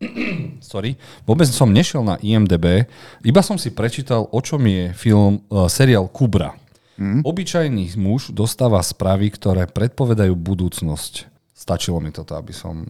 sorry, 0.64 0.96
vôbec 1.28 1.48
som 1.50 1.70
nešiel 1.70 2.02
na 2.02 2.18
IMDB, 2.20 2.88
iba 3.22 3.40
som 3.42 3.58
si 3.58 3.70
prečítal, 3.70 4.26
o 4.30 4.40
čom 4.40 4.62
je 4.64 4.94
film, 4.94 5.42
uh, 5.50 5.66
seriál 5.66 6.06
Kubra. 6.10 6.54
Mm. 6.94 7.26
Obyčajný 7.26 7.98
muž 7.98 8.30
dostáva 8.30 8.78
správy, 8.78 9.34
ktoré 9.34 9.66
predpovedajú 9.66 10.38
budúcnosť. 10.38 11.33
Stačilo 11.64 11.96
mi 11.96 12.12
toto, 12.12 12.36
aby 12.36 12.52
som... 12.52 12.84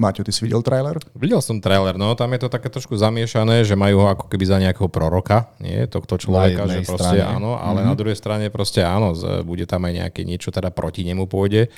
Maťo, 0.00 0.24
ty 0.24 0.32
si 0.32 0.48
videl 0.48 0.64
trailer? 0.64 0.96
Videl 1.12 1.44
som 1.44 1.60
trailer, 1.60 2.00
no 2.00 2.16
tam 2.16 2.32
je 2.32 2.40
to 2.40 2.48
také 2.48 2.72
trošku 2.72 2.96
zamiešané, 2.96 3.60
že 3.60 3.76
majú 3.76 4.00
ho 4.00 4.06
ako 4.08 4.32
keby 4.32 4.44
za 4.48 4.56
nejakého 4.56 4.88
proroka, 4.88 5.52
nie, 5.60 5.84
tohto 5.84 6.16
človeka, 6.16 6.64
že 6.64 6.80
proste 6.80 7.20
strane. 7.20 7.36
áno, 7.36 7.60
ale 7.60 7.84
mm-hmm. 7.84 7.92
na 7.92 7.94
druhej 8.00 8.16
strane 8.16 8.48
proste 8.48 8.80
áno, 8.80 9.12
bude 9.44 9.68
tam 9.68 9.84
aj 9.84 9.92
nejaké 10.00 10.24
niečo 10.24 10.48
teda 10.48 10.72
proti 10.72 11.04
nemu 11.04 11.28
pôjde. 11.28 11.68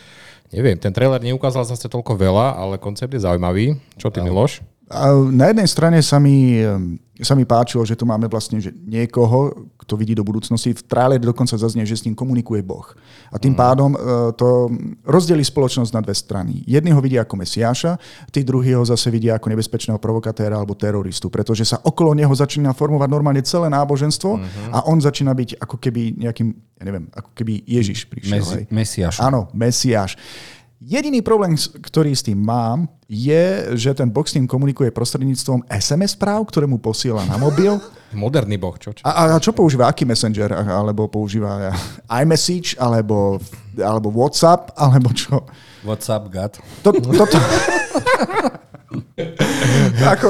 Neviem, 0.54 0.78
ten 0.78 0.94
trailer 0.94 1.18
neukázal 1.18 1.66
zase 1.66 1.90
toľko 1.90 2.14
veľa, 2.14 2.54
ale 2.54 2.78
koncept 2.78 3.10
je 3.10 3.26
zaujímavý. 3.26 3.74
Čo 3.98 4.14
ty, 4.14 4.22
Miloš? 4.22 4.62
A 4.88 5.12
na 5.28 5.46
jednej 5.46 5.68
strane 5.68 6.00
sa 6.00 6.16
mi, 6.16 6.56
em, 6.56 6.96
sa 7.18 7.32
mi 7.32 7.44
páčilo, 7.44 7.82
že 7.82 7.92
tu 7.92 8.02
máme 8.02 8.24
vlastne 8.24 8.56
že 8.56 8.72
niekoho, 8.72 9.52
kto 9.76 9.94
vidí 9.94 10.12
do 10.12 10.22
budúcnosti. 10.22 10.70
V 10.70 10.80
traileri 10.82 11.20
dokonca 11.20 11.52
zaznie, 11.54 11.82
že 11.82 11.92
s 11.92 12.04
ním 12.04 12.14
komunikuje 12.14 12.62
Boh. 12.62 12.88
A 13.28 13.36
tým 13.36 13.52
Mhm. 13.52 13.58
pádom 13.58 13.90
e, 13.90 13.98
to 14.32 14.72
rozdelí 15.02 15.42
spoločnosť 15.42 15.92
na 15.92 16.00
dve 16.00 16.14
strany. 16.14 16.64
Jedni 16.64 16.88
ho 16.88 17.00
vidia 17.00 17.20
ako 17.20 17.36
Mesiáša, 17.36 18.00
tí 18.28 18.40
druhí 18.40 18.72
ho 18.72 18.80
zase 18.80 19.08
vidia 19.08 19.34
ako 19.34 19.50
nebezpečného 19.50 19.98
provokatéra 19.98 20.56
alebo 20.56 20.72
teroristu, 20.72 21.28
pretože 21.28 21.66
sa 21.66 21.76
okolo 21.78 22.14
neho 22.14 22.32
začína 22.32 22.72
formovať 22.72 23.08
normálne 23.08 23.42
celé 23.42 23.68
náboženstvo 23.68 24.30
Mhm. 24.36 24.72
a 24.72 24.88
on 24.88 24.96
začína 24.96 25.34
byť 25.34 25.60
ako 25.60 25.76
keby 25.76 26.16
nejakým, 26.16 26.48
ja 26.80 26.84
neviem, 26.86 27.12
ako 27.12 27.28
keby 27.34 27.60
Ježiš 27.66 28.06
prišiel. 28.06 28.40
Mezi, 28.40 28.54
hej. 28.54 28.64
mesiaš. 28.70 29.20
Áno, 29.20 29.52
Mesiáš. 29.52 30.16
Jediný 30.78 31.26
problém, 31.26 31.58
ktorý 31.58 32.14
s 32.14 32.22
tým 32.22 32.38
mám, 32.38 32.86
je, 33.10 33.74
že 33.74 33.90
ten 33.98 34.06
box 34.06 34.30
s 34.30 34.38
tým 34.38 34.46
komunikuje 34.46 34.94
prostredníctvom 34.94 35.66
SMS 35.66 36.14
správ, 36.14 36.46
ktoré 36.46 36.70
mu 36.70 36.78
posiela 36.78 37.26
na 37.26 37.34
mobil. 37.34 37.82
Moderný 38.14 38.62
boh, 38.62 38.78
čo? 38.78 38.94
čo? 38.94 39.02
A, 39.02 39.34
a 39.34 39.42
čo 39.42 39.50
používa? 39.50 39.90
Aký 39.90 40.06
messenger? 40.06 40.54
Alebo 40.54 41.10
používa 41.10 41.74
iMessage? 42.06 42.78
Alebo, 42.78 43.42
alebo 43.74 44.14
WhatsApp? 44.14 44.70
Alebo 44.78 45.10
čo? 45.10 45.42
What's 45.82 46.06
up, 46.06 46.30
God? 46.30 46.54
To, 46.86 46.94
toto... 46.94 47.42
ako, 50.14 50.28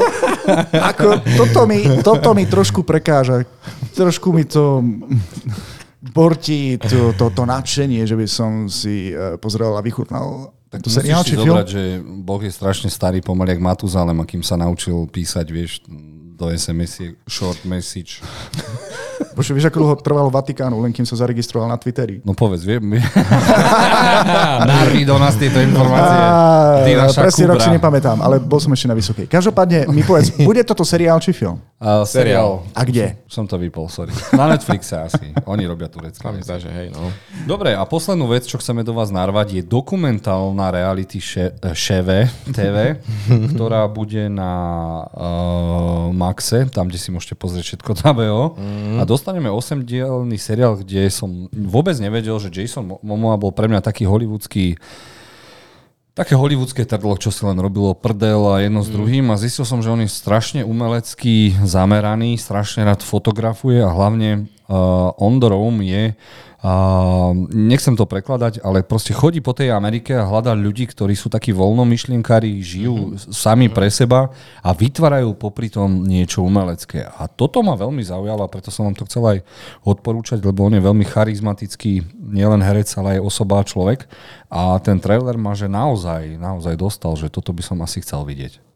ako, 0.72 1.08
toto, 1.36 1.60
mi, 1.68 1.84
toto 2.00 2.32
mi 2.32 2.48
trošku 2.48 2.88
prekáža. 2.88 3.44
Trošku 3.92 4.32
mi 4.32 4.48
to 4.48 4.80
bortí 5.98 6.78
to, 6.78 7.12
to, 7.14 7.30
to 7.30 7.42
nadšenie, 7.42 8.06
že 8.06 8.14
by 8.14 8.26
som 8.30 8.70
si 8.70 9.10
eh, 9.10 9.34
pozrel 9.38 9.74
a 9.74 9.82
vychutnal 9.82 10.54
tento 10.68 10.92
seriál 10.92 11.24
či 11.24 11.34
film. 11.34 11.48
zobrať, 11.48 11.66
že 11.68 11.82
Boh 12.04 12.42
je 12.44 12.52
strašne 12.52 12.92
starý, 12.92 13.24
pomaly 13.24 13.56
jak 13.56 13.64
Matuzalem, 13.64 14.20
a 14.20 14.24
kým 14.28 14.44
sa 14.44 14.60
naučil 14.60 15.08
písať, 15.08 15.46
vieš, 15.48 15.80
do 16.38 16.52
SMS 16.52 17.16
short 17.24 17.64
message. 17.64 18.20
Bože, 19.38 19.54
vieš, 19.54 19.70
ako 19.70 19.78
dlho 19.78 19.94
trvalo 20.02 20.34
Vatikánu, 20.34 20.82
len 20.82 20.90
kým 20.90 21.06
sa 21.06 21.14
zaregistroval 21.14 21.70
na 21.70 21.78
Twitteri? 21.78 22.18
No 22.26 22.34
povedz, 22.34 22.66
viem. 22.66 22.82
Narví 24.66 25.06
do 25.06 25.14
nás 25.14 25.38
tieto 25.38 25.62
informácie. 25.62 26.18
Ty 26.82 26.90
naša 27.06 27.20
presne 27.22 27.44
rok 27.46 27.54
Kubra. 27.54 27.66
si 27.66 27.70
nepamätám, 27.70 28.18
ale 28.18 28.42
bol 28.42 28.58
som 28.58 28.74
ešte 28.74 28.90
na 28.90 28.98
vysokej. 28.98 29.30
Každopádne 29.30 29.86
mi 29.94 30.02
povedz, 30.02 30.34
bude 30.48 30.66
toto 30.66 30.82
seriál 30.82 31.22
či 31.22 31.30
film? 31.30 31.62
A 31.78 32.02
seriál. 32.02 32.66
A 32.74 32.82
kde? 32.82 33.14
Som 33.30 33.46
to 33.46 33.54
vypol, 33.54 33.86
sorry. 33.86 34.10
Na 34.34 34.50
Netflixe 34.50 34.98
asi. 34.98 35.30
Oni 35.46 35.62
robia 35.62 35.86
turecké. 35.86 36.18
Že 36.42 36.74
hej, 36.74 36.88
no. 36.90 37.06
Dobre, 37.46 37.78
a 37.78 37.86
poslednú 37.86 38.26
vec, 38.26 38.42
čo 38.42 38.58
chceme 38.58 38.82
do 38.82 38.90
vás 38.90 39.14
narvať, 39.14 39.54
je 39.54 39.62
dokumentálna 39.62 40.74
reality 40.74 41.22
še- 41.22 41.54
ŠV 41.62 42.26
TV, 42.50 42.98
ktorá 43.54 43.86
bude 43.86 44.26
na 44.26 44.52
uh, 45.06 46.10
Maxe, 46.10 46.66
tam, 46.74 46.90
kde 46.90 46.98
si 46.98 47.14
môžete 47.14 47.38
pozrieť 47.38 47.78
všetko 47.78 48.02
na 48.02 48.10
BO. 48.10 48.42
A 48.98 49.06
dostaneme 49.28 49.52
8-dielný 49.52 50.40
seriál, 50.40 50.80
kde 50.80 51.04
som 51.12 51.52
vôbec 51.52 51.92
nevedel, 52.00 52.32
že 52.40 52.48
Jason 52.48 52.88
Mo- 52.88 53.00
Momoa 53.04 53.36
bol 53.36 53.52
pre 53.52 53.68
mňa 53.68 53.84
taký 53.84 54.08
hollywoodský 54.08 54.80
také 56.16 56.32
hollywoodske 56.32 56.88
trdlo, 56.88 57.12
čo 57.20 57.28
si 57.28 57.44
len 57.44 57.60
robilo 57.60 57.92
prdel 57.92 58.40
a 58.48 58.64
jedno 58.64 58.80
s 58.80 58.88
druhým. 58.88 59.28
A 59.28 59.36
zistil 59.36 59.68
som, 59.68 59.84
že 59.84 59.92
on 59.92 60.00
je 60.00 60.08
strašne 60.08 60.64
umelecký 60.64 61.60
zameraný, 61.60 62.40
strašne 62.40 62.88
rád 62.88 63.04
fotografuje 63.04 63.84
a 63.84 63.92
hlavne 63.92 64.48
uh, 64.64 65.12
on 65.20 65.36
the 65.36 65.48
roam 65.52 65.76
je 65.84 66.16
nechcem 67.54 67.94
to 67.94 68.02
prekladať, 68.02 68.66
ale 68.66 68.82
proste 68.82 69.14
chodí 69.14 69.38
po 69.38 69.54
tej 69.54 69.70
Amerike 69.70 70.10
a 70.18 70.26
hľadá 70.26 70.58
ľudí, 70.58 70.90
ktorí 70.90 71.14
sú 71.14 71.30
takí 71.30 71.54
voľnomyšlienkári, 71.54 72.50
žijú 72.58 73.14
mm-hmm. 73.14 73.30
sami 73.30 73.70
pre 73.70 73.86
seba 73.94 74.34
a 74.58 74.70
vytvárajú 74.74 75.38
popri 75.38 75.70
tom 75.70 76.02
niečo 76.02 76.42
umelecké. 76.42 77.06
A 77.06 77.30
toto 77.30 77.62
ma 77.62 77.78
veľmi 77.78 78.02
zaujalo 78.02 78.42
a 78.42 78.50
preto 78.50 78.74
som 78.74 78.90
vám 78.90 78.98
to 78.98 79.06
chcel 79.06 79.22
aj 79.30 79.38
odporúčať, 79.86 80.42
lebo 80.42 80.66
on 80.66 80.74
je 80.74 80.82
veľmi 80.82 81.06
charizmatický, 81.06 82.02
nielen 82.26 82.66
herec, 82.66 82.90
ale 82.98 83.22
aj 83.22 83.24
osoba 83.24 83.62
a 83.62 83.66
človek. 83.66 84.10
A 84.50 84.82
ten 84.82 84.98
trailer 84.98 85.38
ma, 85.38 85.54
že 85.54 85.70
naozaj, 85.70 86.42
naozaj 86.42 86.74
dostal, 86.74 87.14
že 87.14 87.30
toto 87.30 87.54
by 87.54 87.62
som 87.62 87.78
asi 87.86 88.02
chcel 88.02 88.26
vidieť. 88.26 88.67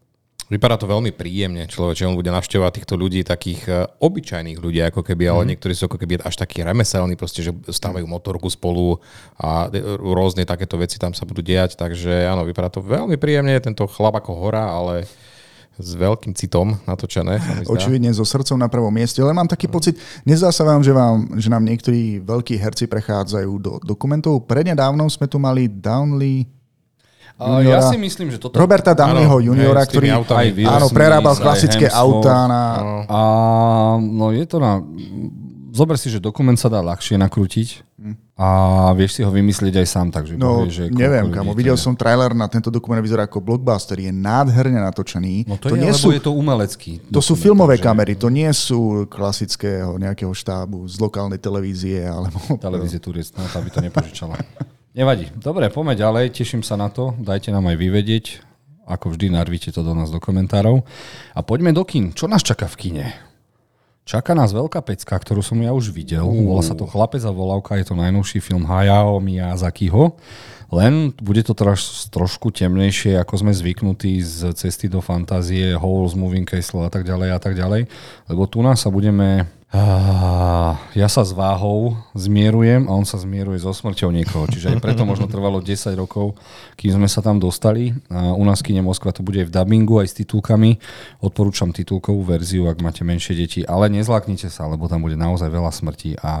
Vypadá 0.51 0.75
to 0.75 0.91
veľmi 0.91 1.15
príjemne, 1.15 1.63
človeče, 1.69 2.03
on 2.03 2.19
bude 2.19 2.27
navštevovať 2.27 2.71
týchto 2.83 2.95
ľudí, 2.99 3.23
takých 3.23 3.61
uh, 3.71 3.87
obyčajných 4.03 4.59
ľudí, 4.59 4.83
ako 4.83 4.99
keby, 4.99 5.31
ale 5.31 5.55
niektorí 5.55 5.71
sú 5.71 5.87
ako 5.87 5.95
keby 5.95 6.19
až 6.19 6.35
takí 6.35 6.59
remeselní, 6.59 7.15
proste, 7.15 7.43
že 7.43 7.55
stávajú 7.71 8.03
motorku 8.03 8.51
spolu 8.51 8.99
a 9.39 9.71
e, 9.71 9.79
rôzne 9.99 10.43
takéto 10.43 10.75
veci 10.75 10.99
tam 10.99 11.15
sa 11.15 11.23
budú 11.23 11.39
diať, 11.39 11.79
takže 11.79 12.27
áno, 12.27 12.43
vypadá 12.43 12.67
to 12.67 12.83
veľmi 12.83 13.15
príjemne, 13.15 13.55
tento 13.63 13.87
chlap 13.87 14.19
ako 14.19 14.31
hora, 14.35 14.67
ale 14.67 15.07
s 15.77 15.97
veľkým 15.97 16.37
citom 16.37 16.77
natočené. 16.85 17.41
Očividne 17.65 18.13
so 18.13 18.21
srdcom 18.21 18.61
na 18.61 18.69
prvom 18.69 18.93
mieste, 18.93 19.17
ale 19.25 19.33
mám 19.33 19.49
taký 19.49 19.65
pocit, 19.65 19.97
nezdá 20.21 20.53
sa 20.53 20.61
vám, 20.67 20.85
že, 20.85 20.93
vám, 20.93 21.33
že 21.41 21.49
nám 21.49 21.65
niektorí 21.65 22.21
veľkí 22.21 22.53
herci 22.61 22.85
prechádzajú 22.85 23.51
do 23.57 23.71
dokumentov. 23.81 24.45
Prednedávnom 24.45 25.09
sme 25.09 25.25
tu 25.25 25.41
mali 25.41 25.65
Downley, 25.65 26.45
Juniora. 27.39 27.65
ja 27.65 27.79
si 27.89 27.97
myslím, 27.97 28.27
že 28.29 28.37
toto... 28.37 28.55
Roberta 28.55 28.93
Downeyho 28.93 29.41
juniora, 29.41 29.83
hej, 29.83 29.89
ktorý. 29.89 30.07
Aj 30.13 30.47
áno, 30.79 30.87
prerábal 30.93 31.35
klasické 31.35 31.89
autá 31.89 32.45
na... 32.45 32.61
A 33.09 33.19
no 33.99 34.31
je 34.31 34.45
to 34.45 34.61
na... 34.61 34.79
Zober 35.73 35.97
si, 35.97 36.13
že 36.13 36.21
dokument 36.21 36.53
sa 36.53 36.69
dá 36.69 36.85
ľahšie 36.85 37.17
nakrútiť 37.17 37.81
a 38.33 38.89
vieš 38.97 39.17
si 39.17 39.21
ho 39.21 39.29
vymyslieť 39.29 39.77
aj 39.77 39.87
sám, 39.87 40.07
takže 40.09 40.33
No, 40.35 40.65
povieš, 40.65 40.73
že 40.73 40.85
neviem, 40.89 41.29
kamo. 41.29 41.53
to 41.53 41.57
Videl 41.57 41.77
je. 41.77 41.85
som 41.85 41.93
trailer 41.93 42.33
na 42.33 42.49
tento 42.49 42.73
dokument, 42.73 42.97
vyzerá 42.97 43.29
ako 43.29 43.39
blockbuster. 43.39 43.95
Je 44.01 44.09
nádherne 44.09 44.81
natočený. 44.81 45.45
No 45.45 45.55
to, 45.61 45.69
je, 45.71 45.77
nie 45.77 45.93
lebo 45.93 46.01
sú, 46.01 46.09
je 46.09 46.21
to 46.21 46.33
umelecký. 46.33 46.97
to 47.13 47.21
sú 47.21 47.37
dokument, 47.37 47.43
filmové 47.45 47.75
takže 47.77 47.85
kamery, 47.85 48.13
to 48.17 48.27
nie 48.33 48.49
sú 48.51 49.05
klasického 49.05 50.01
nejakého 50.01 50.33
štábu 50.33 50.81
z 50.89 50.97
lokálnej 50.97 51.37
televízie 51.37 52.03
alebo... 52.09 52.41
Televízie 52.57 52.97
Turiec, 52.97 53.29
no 53.37 53.45
to 53.45 53.61
by 53.61 53.69
to 53.69 53.79
nepožičala. 53.85 54.35
Nevadí. 54.93 55.33
Dobre, 55.33 55.73
poďme 55.73 55.97
ďalej, 55.97 56.37
teším 56.37 56.61
sa 56.61 56.77
na 56.77 56.85
to. 56.85 57.17
Dajte 57.17 57.49
nám 57.49 57.65
aj 57.65 57.81
vyvedieť. 57.81 58.25
Ako 58.85 59.09
vždy, 59.09 59.33
narvíte 59.33 59.73
to 59.73 59.81
do 59.81 59.97
nás 59.97 60.13
do 60.13 60.21
komentárov. 60.21 60.85
A 61.33 61.41
poďme 61.41 61.73
do 61.73 61.81
kín. 61.81 62.13
Čo 62.13 62.29
nás 62.29 62.45
čaká 62.45 62.69
v 62.69 62.77
kine? 62.77 63.05
Čaká 64.05 64.37
nás 64.37 64.53
veľká 64.53 64.85
pecka, 64.85 65.17
ktorú 65.17 65.41
som 65.41 65.57
ja 65.65 65.73
už 65.73 65.89
videl. 65.89 66.21
Volá 66.21 66.61
sa 66.61 66.77
to 66.77 66.85
Chlapec 66.85 67.25
a 67.25 67.33
volávka, 67.33 67.73
je 67.81 67.89
to 67.89 67.97
najnovší 67.97 68.37
film 68.37 68.69
Hayao 68.69 69.17
Miyazakiho. 69.17 70.13
Len 70.69 71.09
bude 71.17 71.41
to 71.41 71.57
teraz 71.57 72.05
trošku 72.13 72.53
temnejšie, 72.53 73.17
ako 73.17 73.33
sme 73.41 73.49
zvyknutí 73.49 74.21
z 74.21 74.53
cesty 74.53 74.93
do 74.93 75.01
fantázie, 75.01 75.73
Holes, 75.73 76.13
Moving 76.13 76.45
Castle 76.45 76.85
a 76.85 76.93
tak 76.93 77.01
ďalej 77.01 77.33
a 77.33 77.39
tak 77.41 77.57
ďalej. 77.57 77.89
Lebo 78.29 78.45
tu 78.45 78.61
nás 78.61 78.77
sa 78.77 78.93
budeme 78.93 79.49
Uh, 79.49 79.62
ja 80.93 81.07
sa 81.09 81.25
s 81.25 81.33
váhou 81.33 81.97
zmierujem 82.13 82.85
a 82.85 82.93
on 82.93 83.09
sa 83.09 83.17
zmieruje 83.17 83.57
so 83.65 83.73
smrťou 83.73 84.13
niekoho. 84.13 84.45
Čiže 84.45 84.77
aj 84.77 84.77
preto 84.77 85.01
možno 85.01 85.25
trvalo 85.25 85.57
10 85.65 85.97
rokov, 85.97 86.37
kým 86.77 86.93
sme 86.93 87.09
sa 87.09 87.25
tam 87.25 87.41
dostali. 87.41 87.89
Uh, 88.05 88.37
u 88.37 88.45
nás 88.45 88.61
kine 88.61 88.85
Moskva 88.85 89.09
to 89.09 89.25
bude 89.25 89.41
aj 89.41 89.49
v 89.49 89.53
dubbingu, 89.53 89.97
aj 89.97 90.13
s 90.13 90.17
titulkami. 90.21 90.77
Odporúčam 91.25 91.73
titulkovú 91.73 92.21
verziu, 92.21 92.69
ak 92.69 92.85
máte 92.85 93.01
menšie 93.01 93.33
deti. 93.33 93.65
Ale 93.65 93.89
nezlaknite 93.89 94.53
sa, 94.53 94.69
lebo 94.69 94.85
tam 94.85 95.01
bude 95.01 95.17
naozaj 95.17 95.49
veľa 95.49 95.73
smrti. 95.73 96.21
A... 96.21 96.31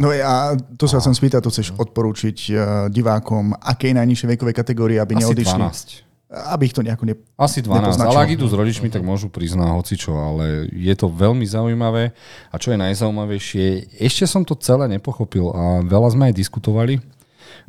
No 0.00 0.08
a 0.16 0.56
to 0.80 0.88
sa 0.88 1.04
chcem 1.04 1.12
spýtať, 1.12 1.44
to 1.44 1.52
chceš 1.52 1.76
odporúčiť 1.76 2.38
uh, 2.56 2.60
divákom, 2.88 3.60
akej 3.60 3.92
najnižšej 3.92 4.28
vekovej 4.40 4.56
kategórie, 4.56 4.96
aby 4.96 5.20
Asi 5.20 5.28
neodišli? 5.28 6.08
12. 6.08 6.09
Aby 6.30 6.70
ich 6.70 6.76
to 6.78 6.86
nejako 6.86 7.10
ne... 7.10 7.18
Asi 7.34 7.58
12, 7.58 7.74
nepoznačilo. 7.74 8.14
ale 8.14 8.22
ak 8.22 8.30
idú 8.38 8.46
s 8.46 8.54
rodičmi, 8.54 8.86
tak 8.86 9.02
môžu 9.02 9.26
prísť 9.26 9.58
na 9.58 9.74
hocičo, 9.74 10.14
ale 10.14 10.70
je 10.70 10.94
to 10.94 11.10
veľmi 11.10 11.42
zaujímavé. 11.42 12.14
A 12.50 12.54
čo 12.54 12.70
je 12.70 12.78
najzaujímavejšie, 12.78 13.98
ešte 13.98 14.30
som 14.30 14.46
to 14.46 14.54
celé 14.54 14.86
nepochopil 14.86 15.50
a 15.50 15.82
veľa 15.82 16.14
sme 16.14 16.30
aj 16.30 16.34
diskutovali 16.38 17.02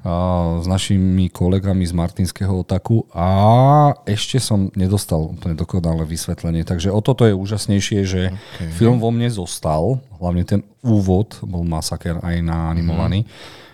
a, 0.06 0.62
s 0.62 0.69
našimi 0.69 1.34
kolegami 1.34 1.89
z 1.89 1.93
Martinského 1.97 2.54
otaku 2.62 3.10
a 3.10 3.97
ešte 4.06 4.38
som 4.38 4.69
nedostal 4.78 5.34
úplne 5.34 5.58
dokonalé 5.58 6.06
vysvetlenie, 6.06 6.62
takže 6.62 6.93
o 6.93 7.02
toto 7.02 7.26
je 7.26 7.34
úžasnejšie, 7.34 8.00
že 8.06 8.30
okay. 8.30 8.69
film 8.78 9.02
vo 9.02 9.10
mne 9.10 9.34
zostal, 9.34 9.97
hlavne 10.21 10.45
ten 10.45 10.62
úvod 10.86 11.41
bol 11.41 11.65
masaker 11.65 12.21
aj 12.21 12.36
na 12.45 12.69
animovaný 12.69 13.26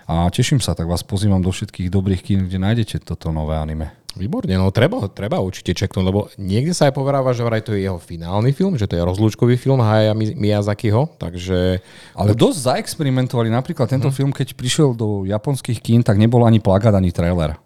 a 0.08 0.32
teším 0.32 0.64
sa, 0.64 0.72
tak 0.72 0.88
vás 0.88 1.04
pozývam 1.04 1.44
do 1.44 1.52
všetkých 1.52 1.92
dobrých 1.92 2.22
kín, 2.24 2.40
kde 2.48 2.58
nájdete 2.64 3.04
toto 3.04 3.36
nové 3.36 3.60
anime. 3.60 3.92
Výborne, 4.18 4.58
no 4.58 4.74
treba, 4.74 5.06
treba 5.14 5.38
určite 5.38 5.78
čeknúť, 5.78 6.04
lebo 6.08 6.26
niekde 6.42 6.74
sa 6.74 6.90
aj 6.90 6.98
poveráva, 6.98 7.38
že 7.38 7.46
vraj 7.46 7.62
to 7.62 7.78
je 7.78 7.86
jeho 7.86 8.02
finálny 8.02 8.50
film, 8.50 8.74
že 8.74 8.90
to 8.90 8.98
je 8.98 9.06
rozlúčkový 9.06 9.62
film 9.62 9.78
Hayaya 9.78 10.18
Mi- 10.18 10.34
Miyazakiho, 10.34 11.06
takže 11.22 11.86
Ale 12.18 12.34
dosť 12.34 12.58
zaexperimentovali. 12.74 13.54
Napríklad 13.54 13.86
tento 13.86 14.10
film, 14.10 14.34
keď 14.34 14.58
prišiel 14.58 14.98
do 14.98 15.22
japonských 15.30 15.78
kín, 15.78 16.02
tak 16.02 16.18
nebol 16.18 16.42
ani 16.50 16.58
plagát, 16.58 16.98
ani 16.98 17.14
trailer. 17.14 17.62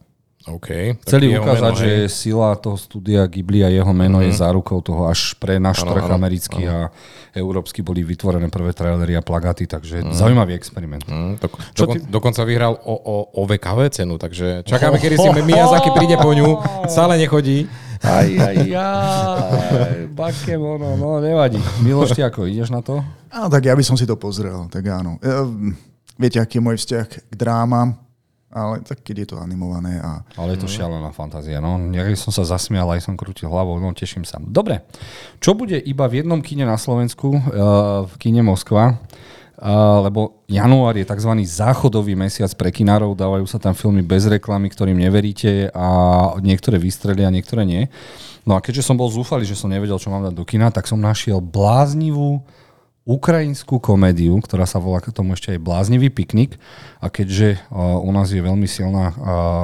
OK. 0.50 0.98
tak 0.98 1.06
Chceli 1.06 1.38
ukázať, 1.38 1.74
meno, 1.74 1.82
že 1.82 1.90
hej. 1.90 2.10
sila 2.10 2.58
toho 2.58 2.74
studia 2.74 3.22
Ghibli 3.30 3.62
a 3.62 3.70
jeho 3.70 3.94
meno 3.94 4.22
je 4.26 4.34
zárukou 4.34 4.82
toho, 4.82 5.06
až 5.06 5.38
pre 5.38 5.62
náš 5.62 5.86
trh 5.86 6.02
americký 6.10 6.66
a 6.66 6.90
európsky 7.38 7.86
boli 7.86 8.02
vytvorené 8.02 8.50
prvé 8.50 8.74
trailery 8.74 9.14
a 9.14 9.22
plagáty, 9.22 9.70
takže 9.70 10.02
zaujímavý 10.12 10.58
experiment. 10.58 11.06
Mm, 11.06 11.38
dok- 11.38 11.62
dokon, 11.78 11.98
dokonca 12.10 12.42
vyhral 12.42 12.74
o, 12.74 12.96
o, 12.98 13.16
OVKV 13.46 13.80
cenu, 13.94 14.18
takže 14.18 14.66
čakáme, 14.66 14.98
kedy 15.04 15.16
si 15.22 15.30
Miyazaki 15.46 15.94
príde 15.94 16.18
po 16.18 16.34
ňu, 16.34 16.58
stále 16.90 17.22
nechodí. 17.22 17.70
Aj, 18.02 18.26
aj, 18.26 18.58
aj, 18.82 20.10
Bakemono, 20.10 20.98
no 20.98 21.22
nevadí. 21.22 21.62
Miloš, 21.86 22.18
ty 22.18 22.26
ako, 22.26 22.50
ideš 22.50 22.74
na 22.74 22.82
to? 22.82 22.98
Áno, 23.30 23.48
tak 23.48 23.62
ja 23.62 23.78
by 23.78 23.84
som 23.86 23.94
si 23.94 24.10
to 24.10 24.18
pozrel, 24.18 24.66
tak 24.74 24.90
áno. 24.90 25.22
Ehm, 25.22 25.92
Viete, 26.22 26.38
aký 26.38 26.62
je 26.62 26.66
môj 26.70 26.78
vzťah 26.78 27.06
k 27.10 27.34
drámam, 27.34 27.98
ale 28.52 28.84
tak 28.84 29.00
keď 29.02 29.16
je 29.24 29.28
to 29.34 29.38
animované 29.40 29.98
a 30.04 30.28
Ale 30.36 30.60
je 30.60 30.64
to 30.64 30.70
šialená 30.70 31.10
fantázia. 31.16 31.64
No, 31.64 31.80
ja 31.96 32.04
som 32.20 32.36
sa 32.36 32.44
zasmial, 32.44 32.88
aj 32.92 33.08
som 33.08 33.16
krútil 33.16 33.48
hlavou, 33.48 33.80
no 33.80 33.96
teším 33.96 34.28
sa. 34.28 34.38
Dobre, 34.44 34.84
čo 35.40 35.56
bude 35.56 35.80
iba 35.80 36.06
v 36.12 36.22
jednom 36.22 36.44
kine 36.44 36.68
na 36.68 36.76
Slovensku, 36.76 37.32
uh, 37.32 37.42
v 38.06 38.14
kine 38.20 38.44
Moskva, 38.44 39.00
Uh, 39.62 40.02
lebo 40.10 40.42
január 40.50 40.98
je 40.98 41.06
tzv. 41.06 41.38
záchodový 41.46 42.18
mesiac 42.18 42.50
pre 42.58 42.74
kinárov, 42.74 43.14
dávajú 43.14 43.46
sa 43.46 43.62
tam 43.62 43.78
filmy 43.78 44.02
bez 44.02 44.26
reklamy, 44.26 44.74
ktorým 44.74 44.98
neveríte 44.98 45.70
a 45.70 45.88
niektoré 46.42 46.82
vystrelia, 46.82 47.30
niektoré 47.30 47.62
nie. 47.62 47.86
No 48.42 48.58
a 48.58 48.64
keďže 48.66 48.90
som 48.90 48.98
bol 48.98 49.06
zúfalý, 49.14 49.46
že 49.46 49.54
som 49.54 49.70
nevedel, 49.70 50.02
čo 50.02 50.10
mám 50.10 50.26
dať 50.26 50.34
do 50.34 50.42
kina, 50.50 50.74
tak 50.74 50.90
som 50.90 50.98
našiel 50.98 51.38
bláznivú 51.46 52.42
ukrajinskú 53.02 53.82
komédiu, 53.82 54.38
ktorá 54.38 54.70
sa 54.70 54.78
volá 54.78 55.02
k 55.02 55.10
tomu 55.10 55.34
ešte 55.34 55.58
aj 55.58 55.64
Bláznivý 55.66 56.14
piknik. 56.14 56.62
A 57.02 57.10
keďže 57.10 57.58
uh, 57.74 57.98
u 57.98 58.12
nás 58.14 58.30
je 58.30 58.42
veľmi 58.42 58.70
silná 58.70 59.06
uh, 59.10 59.16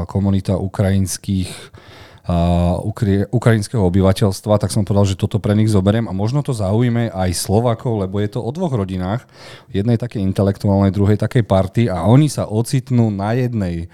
komunita 0.09 0.57
ukrajinských 0.57 1.53
ukri- 2.83 3.23
ukrajinského 3.31 3.79
obyvateľstva, 3.87 4.59
tak 4.59 4.75
som 4.75 4.83
povedal, 4.83 5.07
že 5.07 5.19
toto 5.19 5.39
pre 5.39 5.55
nich 5.55 5.71
zoberiem 5.71 6.11
a 6.11 6.13
možno 6.13 6.43
to 6.43 6.51
zaujíme 6.51 7.07
aj 7.15 7.31
Slovakov, 7.31 8.03
lebo 8.03 8.19
je 8.19 8.35
to 8.35 8.43
o 8.43 8.51
dvoch 8.51 8.75
rodinách, 8.75 9.23
jednej 9.71 9.95
takej 9.95 10.19
intelektuálnej, 10.27 10.91
druhej 10.91 11.15
takej 11.15 11.47
party 11.47 11.87
a 11.87 12.03
oni 12.03 12.27
sa 12.27 12.43
ocitnú 12.43 13.07
na 13.07 13.31
jednej 13.31 13.87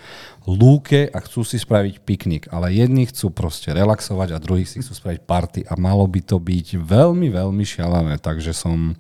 lúke 0.50 1.14
a 1.14 1.18
chcú 1.22 1.46
si 1.46 1.62
spraviť 1.62 2.02
piknik, 2.02 2.44
ale 2.50 2.74
jedni 2.74 3.06
chcú 3.06 3.30
proste 3.30 3.70
relaxovať 3.72 4.34
a 4.34 4.42
druhí 4.42 4.66
si 4.66 4.82
chcú 4.82 4.98
spraviť 4.98 5.22
party 5.24 5.60
a 5.70 5.78
malo 5.78 6.04
by 6.10 6.20
to 6.26 6.42
byť 6.42 6.82
veľmi, 6.82 7.30
veľmi 7.30 7.64
šialené, 7.64 8.18
takže 8.18 8.52
som 8.52 8.98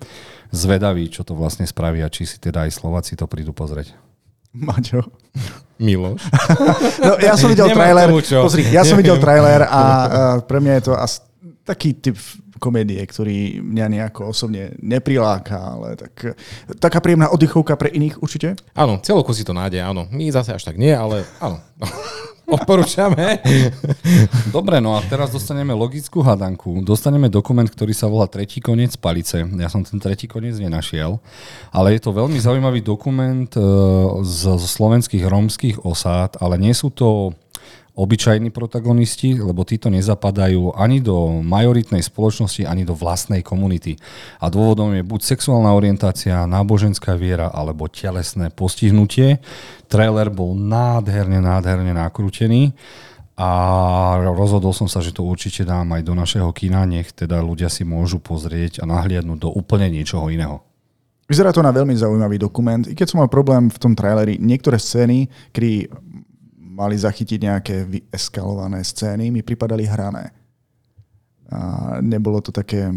zvedavý, 0.54 1.10
čo 1.10 1.26
to 1.26 1.34
vlastne 1.34 1.66
spraví 1.66 2.06
a 2.06 2.14
či 2.14 2.30
si 2.30 2.38
teda 2.38 2.70
aj 2.70 2.78
Slováci 2.78 3.18
to 3.18 3.26
prídu 3.26 3.52
pozrieť. 3.52 3.98
Maťo. 4.54 5.10
Miloš. 5.82 6.22
No, 7.02 7.18
ja 7.18 7.34
som 7.34 7.50
videl 7.50 7.70
Nemá 7.74 7.90
trailer. 7.90 8.08
tomu. 8.10 8.22
Pozri, 8.46 8.64
ja 8.70 8.86
som 8.86 8.96
videl 8.98 9.18
trailer 9.18 9.66
a 9.66 9.82
uh, 9.82 10.08
pre 10.46 10.62
mňa 10.62 10.74
je 10.80 10.84
to 10.86 10.94
as, 10.94 11.22
taký 11.66 11.98
typ 11.98 12.18
komédie, 12.64 13.04
ktorý 13.04 13.60
mňa 13.60 13.86
nejako 13.92 14.32
osobne 14.32 14.72
nepriláka, 14.80 15.60
ale 15.60 16.00
tak, 16.00 16.40
taká 16.80 17.04
príjemná 17.04 17.28
oddychovka 17.28 17.76
pre 17.76 17.92
iných 17.92 18.24
určite. 18.24 18.56
Áno, 18.72 19.04
celku 19.04 19.36
si 19.36 19.44
to 19.44 19.52
nájde, 19.52 19.84
áno. 19.84 20.08
My 20.08 20.32
zase 20.32 20.56
až 20.56 20.64
tak 20.64 20.80
nie, 20.80 20.96
ale 20.96 21.28
áno. 21.44 21.60
Odporúčame. 22.44 23.40
Dobre, 24.56 24.84
no 24.84 25.00
a 25.00 25.02
teraz 25.08 25.32
dostaneme 25.32 25.72
logickú 25.72 26.20
hadanku. 26.20 26.84
Dostaneme 26.84 27.32
dokument, 27.32 27.66
ktorý 27.66 27.96
sa 27.96 28.12
volá 28.12 28.28
Tretí 28.28 28.60
koniec 28.60 29.00
palice. 29.00 29.48
Ja 29.58 29.72
som 29.72 29.82
ten 29.88 29.98
tretí 29.98 30.28
koniec 30.28 30.60
nenašiel, 30.60 31.18
ale 31.72 31.96
je 31.96 32.02
to 32.04 32.12
veľmi 32.12 32.36
zaujímavý 32.38 32.84
dokument 32.84 33.48
e, 33.56 33.64
z, 34.28 34.40
z 34.60 34.66
slovenských 34.68 35.24
rómskych 35.24 35.88
osád, 35.88 36.36
ale 36.44 36.60
nie 36.60 36.76
sú 36.76 36.92
to 36.92 37.32
obyčajní 37.94 38.50
protagonisti, 38.50 39.38
lebo 39.38 39.62
títo 39.62 39.94
nezapadajú 39.94 40.74
ani 40.74 40.98
do 40.98 41.46
majoritnej 41.46 42.02
spoločnosti, 42.02 42.66
ani 42.66 42.82
do 42.82 42.98
vlastnej 42.98 43.46
komunity. 43.46 44.02
A 44.42 44.50
dôvodom 44.50 44.98
je 44.98 45.06
buď 45.06 45.22
sexuálna 45.22 45.70
orientácia, 45.78 46.50
náboženská 46.50 47.14
viera 47.14 47.54
alebo 47.54 47.86
telesné 47.86 48.50
postihnutie. 48.50 49.38
Trailer 49.86 50.34
bol 50.34 50.58
nádherne, 50.58 51.38
nádherne 51.38 51.94
nakrútený 51.94 52.74
a 53.38 53.50
rozhodol 54.22 54.74
som 54.74 54.86
sa, 54.86 55.02
že 55.02 55.14
to 55.14 55.26
určite 55.26 55.66
dám 55.66 55.90
aj 55.94 56.02
do 56.06 56.14
našeho 56.14 56.50
kina, 56.54 56.86
nech 56.86 57.14
teda 57.14 57.42
ľudia 57.42 57.70
si 57.70 57.82
môžu 57.82 58.22
pozrieť 58.22 58.82
a 58.82 58.90
nahliadnúť 58.90 59.38
do 59.38 59.50
úplne 59.50 59.90
niečoho 59.90 60.30
iného. 60.34 60.62
Vyzerá 61.26 61.50
to 61.50 61.66
na 61.66 61.74
veľmi 61.74 61.98
zaujímavý 61.98 62.38
dokument. 62.38 62.84
I 62.86 62.94
keď 62.94 63.08
som 63.10 63.18
mal 63.24 63.32
problém 63.32 63.72
v 63.72 63.80
tom 63.80 63.98
traileri, 63.98 64.38
niektoré 64.38 64.78
scény, 64.78 65.32
kedy 65.50 65.90
mali 66.74 66.98
zachytiť 66.98 67.40
nejaké 67.40 67.76
eskalované 68.10 68.82
scény, 68.82 69.30
mi 69.30 69.46
pripadali 69.46 69.86
hrané. 69.86 70.34
A 71.54 71.60
nebolo 72.02 72.42
to 72.42 72.50
také... 72.50 72.90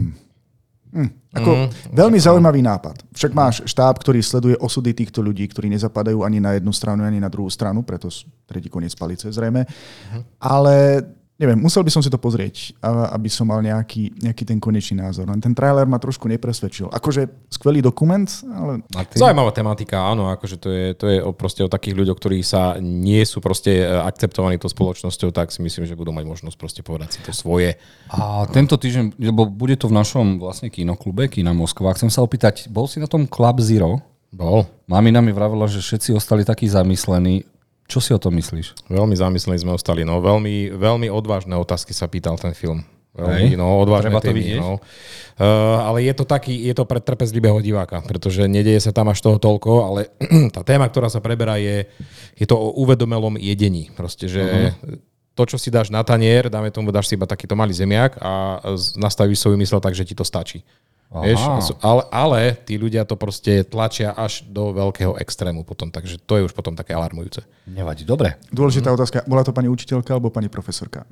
Hm, 0.97 1.11
ako 1.37 1.51
mm, 1.53 1.69
veľmi 1.93 2.17
zaujímavý 2.17 2.65
nápad. 2.65 3.05
Však 3.13 3.33
máš 3.37 3.61
štáb, 3.69 4.01
ktorý 4.01 4.25
sleduje 4.25 4.57
osudy 4.57 4.97
týchto 4.97 5.21
ľudí, 5.21 5.45
ktorí 5.45 5.69
nezapadajú 5.69 6.25
ani 6.25 6.41
na 6.41 6.57
jednu 6.57 6.73
stranu, 6.73 7.05
ani 7.05 7.21
na 7.21 7.29
druhú 7.29 7.53
stranu, 7.53 7.85
preto 7.85 8.09
tretí 8.49 8.73
koniec 8.73 8.97
palice 8.97 9.29
zrejme. 9.29 9.69
Mhm. 9.69 10.21
Ale 10.41 11.05
neviem, 11.37 11.61
musel 11.61 11.85
by 11.85 11.93
som 11.93 12.01
si 12.01 12.09
to 12.09 12.17
pozrieť, 12.17 12.73
aby 13.13 13.29
som 13.29 13.49
mal 13.49 13.61
nejaký, 13.61 14.25
nejaký 14.25 14.45
ten 14.49 14.57
konečný 14.57 15.05
názor. 15.05 15.29
Len 15.29 15.41
ten 15.41 15.53
trailer 15.53 15.85
ma 15.85 16.01
trošku 16.01 16.25
nepresvedčil. 16.33 16.89
Akože 16.89 17.29
skvelý 17.53 17.85
dokument, 17.85 18.25
ale? 18.49 18.81
Zaujímavá 19.13 19.53
tematika, 19.53 20.01
áno, 20.01 20.33
akože 20.33 20.57
to 20.57 20.69
je, 20.73 20.87
to 20.97 21.07
je 21.13 21.19
o, 21.21 21.37
proste 21.37 21.61
o 21.61 21.69
takých 21.69 21.97
ľuďoch, 21.97 22.17
ktorí 22.17 22.41
sa 22.41 22.81
nie 22.81 23.21
sú 23.29 23.45
proste 23.45 23.85
e, 23.85 23.85
akceptovaní 23.85 24.57
tou 24.57 24.73
spoločnosťou, 24.73 25.29
tak 25.37 25.53
si 25.53 25.61
myslím, 25.61 25.85
že 25.85 25.99
budú 25.99 26.17
mať 26.17 26.25
možnosť 26.25 26.57
proste 26.57 26.81
povedať 26.81 27.17
si 27.17 27.21
to 27.21 27.37
svoje. 27.37 27.77
A 28.09 28.49
tento 28.49 28.81
týždeň, 28.81 29.21
lebo 29.21 29.45
bude 29.45 29.77
to 29.77 29.93
v 29.93 29.97
našom 30.01 30.41
vlastne 30.41 30.73
kinoklube, 30.73 31.29
Kina 31.29 31.53
Moskva, 31.53 31.93
chcem 31.93 32.09
sa 32.09 32.25
opýtať, 32.25 32.73
bol 32.73 32.89
si 32.89 32.97
na 32.97 33.09
tom 33.09 33.29
Club 33.29 33.61
Zero? 33.61 34.01
Bol. 34.37 34.69
Mamina 34.85 35.25
mi 35.25 35.33
vravela, 35.33 35.65
že 35.65 35.81
všetci 35.81 36.13
ostali 36.13 36.45
takí 36.45 36.69
zamyslení. 36.69 37.49
Čo 37.87 37.99
si 38.03 38.11
o 38.11 38.19
tom 38.19 38.35
myslíš? 38.35 38.91
Veľmi 38.91 39.15
zamyslení 39.15 39.63
sme 39.63 39.79
ostali. 39.79 40.03
No, 40.03 40.19
veľmi, 40.19 40.75
veľmi 40.75 41.07
odvážne 41.07 41.55
otázky 41.55 41.95
sa 41.95 42.11
pýtal 42.11 42.35
ten 42.35 42.51
film. 42.51 42.83
Veľmi, 43.17 43.57
Hej. 43.57 43.57
no, 43.57 43.81
odvážne 43.81 44.13
Treba 44.13 44.21
to 44.21 44.29
témy, 44.29 44.41
vidieť. 44.45 44.61
no. 44.61 44.77
Uh, 44.77 45.89
ale 45.89 46.05
je 46.05 46.13
to 46.13 46.29
taký, 46.29 46.53
je 46.53 46.75
to 46.77 46.85
pre 46.85 47.01
trpezlivého 47.01 47.57
diváka, 47.65 48.05
pretože 48.05 48.45
nedieje 48.45 48.85
sa 48.85 48.93
tam 48.93 49.09
až 49.09 49.25
toho 49.25 49.41
toľko, 49.41 49.73
ale 49.89 50.01
tá 50.55 50.61
téma, 50.61 50.85
ktorá 50.85 51.09
sa 51.09 51.25
preberá, 51.25 51.57
je, 51.57 51.89
je 52.37 52.45
to 52.45 52.61
o 52.61 52.77
uvedomelom 52.77 53.41
jedení. 53.41 53.89
Proste, 53.97 54.29
že 54.29 54.43
uh-huh. 54.45 55.01
to, 55.33 55.43
čo 55.49 55.57
si 55.57 55.73
dáš 55.73 55.89
na 55.89 56.05
tanier, 56.05 56.53
dáme 56.53 56.69
tomu, 56.69 56.93
dáš 56.93 57.09
si 57.09 57.17
iba 57.17 57.25
takýto 57.25 57.57
malý 57.57 57.73
zemiak 57.73 58.21
a 58.21 58.61
nastavíš 59.01 59.41
svoju 59.41 59.57
mysel 59.65 59.81
tak, 59.81 59.97
že 59.97 60.05
ti 60.05 60.13
to 60.13 60.25
stačí. 60.25 60.61
Vieš, 61.07 61.41
ale, 61.81 62.03
ale 62.11 62.41
tí 62.67 62.77
ľudia 62.77 63.07
to 63.07 63.15
proste 63.15 63.63
tlačia 63.71 64.11
až 64.13 64.43
do 64.45 64.75
veľkého 64.75 65.17
extrému 65.23 65.63
potom, 65.63 65.89
takže 65.89 66.19
to 66.19 66.37
je 66.37 66.43
už 66.51 66.53
potom 66.53 66.75
také 66.75 66.93
alarmujúce. 66.93 67.47
Nevadí, 67.71 68.03
dobre. 68.03 68.37
Dôležitá 68.51 68.91
otázka. 68.91 69.23
Bola 69.25 69.47
to 69.47 69.55
pani 69.55 69.71
učiteľka 69.71 70.19
alebo 70.19 70.35
pani 70.35 70.51
profesorka? 70.51 71.07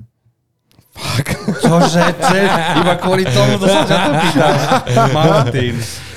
Čože, 1.63 2.03
če, 2.15 2.39
iba 2.79 2.93
kvôli 2.99 3.27
tomu, 3.27 3.59
to 3.59 3.67
sa 3.67 3.83
ťa 3.83 3.97
to 3.99 4.11
pýtam. 4.23 4.53
Martin. 5.15 5.75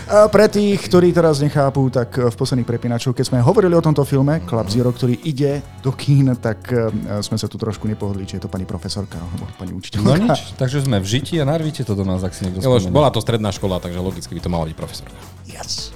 Pre 0.08 0.46
tých, 0.48 0.88
ktorí 0.88 1.12
teraz 1.12 1.36
nechápu, 1.44 1.92
tak 1.92 2.16
v 2.16 2.32
posledných 2.32 2.64
prepínačoch, 2.64 3.12
keď 3.12 3.28
sme 3.28 3.38
hovorili 3.44 3.76
o 3.76 3.82
tomto 3.84 4.08
filme, 4.08 4.40
Club 4.40 4.64
Zero, 4.72 4.88
ktorý 4.88 5.20
ide 5.20 5.60
do 5.84 5.92
kín, 5.92 6.32
tak 6.40 6.64
e, 6.72 6.88
sme 7.20 7.36
sa 7.36 7.44
tu 7.44 7.60
trošku 7.60 7.84
nepohodli, 7.84 8.24
či 8.24 8.40
je 8.40 8.48
to 8.48 8.50
pani 8.50 8.64
profesorka 8.64 9.20
alebo 9.20 9.44
pani 9.60 9.76
učiteľka. 9.76 10.08
No 10.08 10.16
nič, 10.16 10.56
takže 10.56 10.80
sme 10.80 11.04
v 11.04 11.06
žiti 11.06 11.36
a 11.36 11.44
narvíte 11.44 11.84
to 11.84 11.92
do 11.92 12.08
nás, 12.08 12.24
ak 12.24 12.32
si 12.32 12.48
niekto 12.48 12.64
Lebo 12.64 12.80
spomenie. 12.80 12.96
bola 12.96 13.12
to 13.12 13.20
stredná 13.20 13.52
škola, 13.52 13.84
takže 13.84 14.00
logicky 14.00 14.32
by 14.32 14.40
to 14.40 14.48
mala 14.48 14.64
byť 14.64 14.76
profesorka. 14.80 15.18
Yes. 15.44 15.92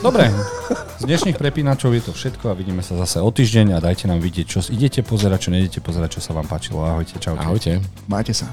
Dobre, 0.00 0.32
z 0.96 1.04
dnešných 1.04 1.36
prepínačov 1.36 1.92
je 1.92 2.02
to 2.08 2.12
všetko 2.16 2.50
a 2.50 2.54
vidíme 2.56 2.80
sa 2.80 2.96
zase 2.96 3.20
o 3.20 3.28
týždeň 3.28 3.76
a 3.76 3.78
dajte 3.84 4.08
nám 4.08 4.24
vidieť, 4.24 4.46
čo 4.48 4.58
idete 4.72 5.04
pozerať, 5.04 5.38
čo 5.44 5.50
nejdete 5.52 5.84
pozerať, 5.84 6.16
čo 6.16 6.20
sa 6.24 6.32
vám 6.32 6.48
páčilo. 6.48 6.80
Ahojte, 6.88 7.20
čaute. 7.20 7.44
Ahojte. 7.44 7.84
Majte 8.08 8.32
sa. 8.32 8.48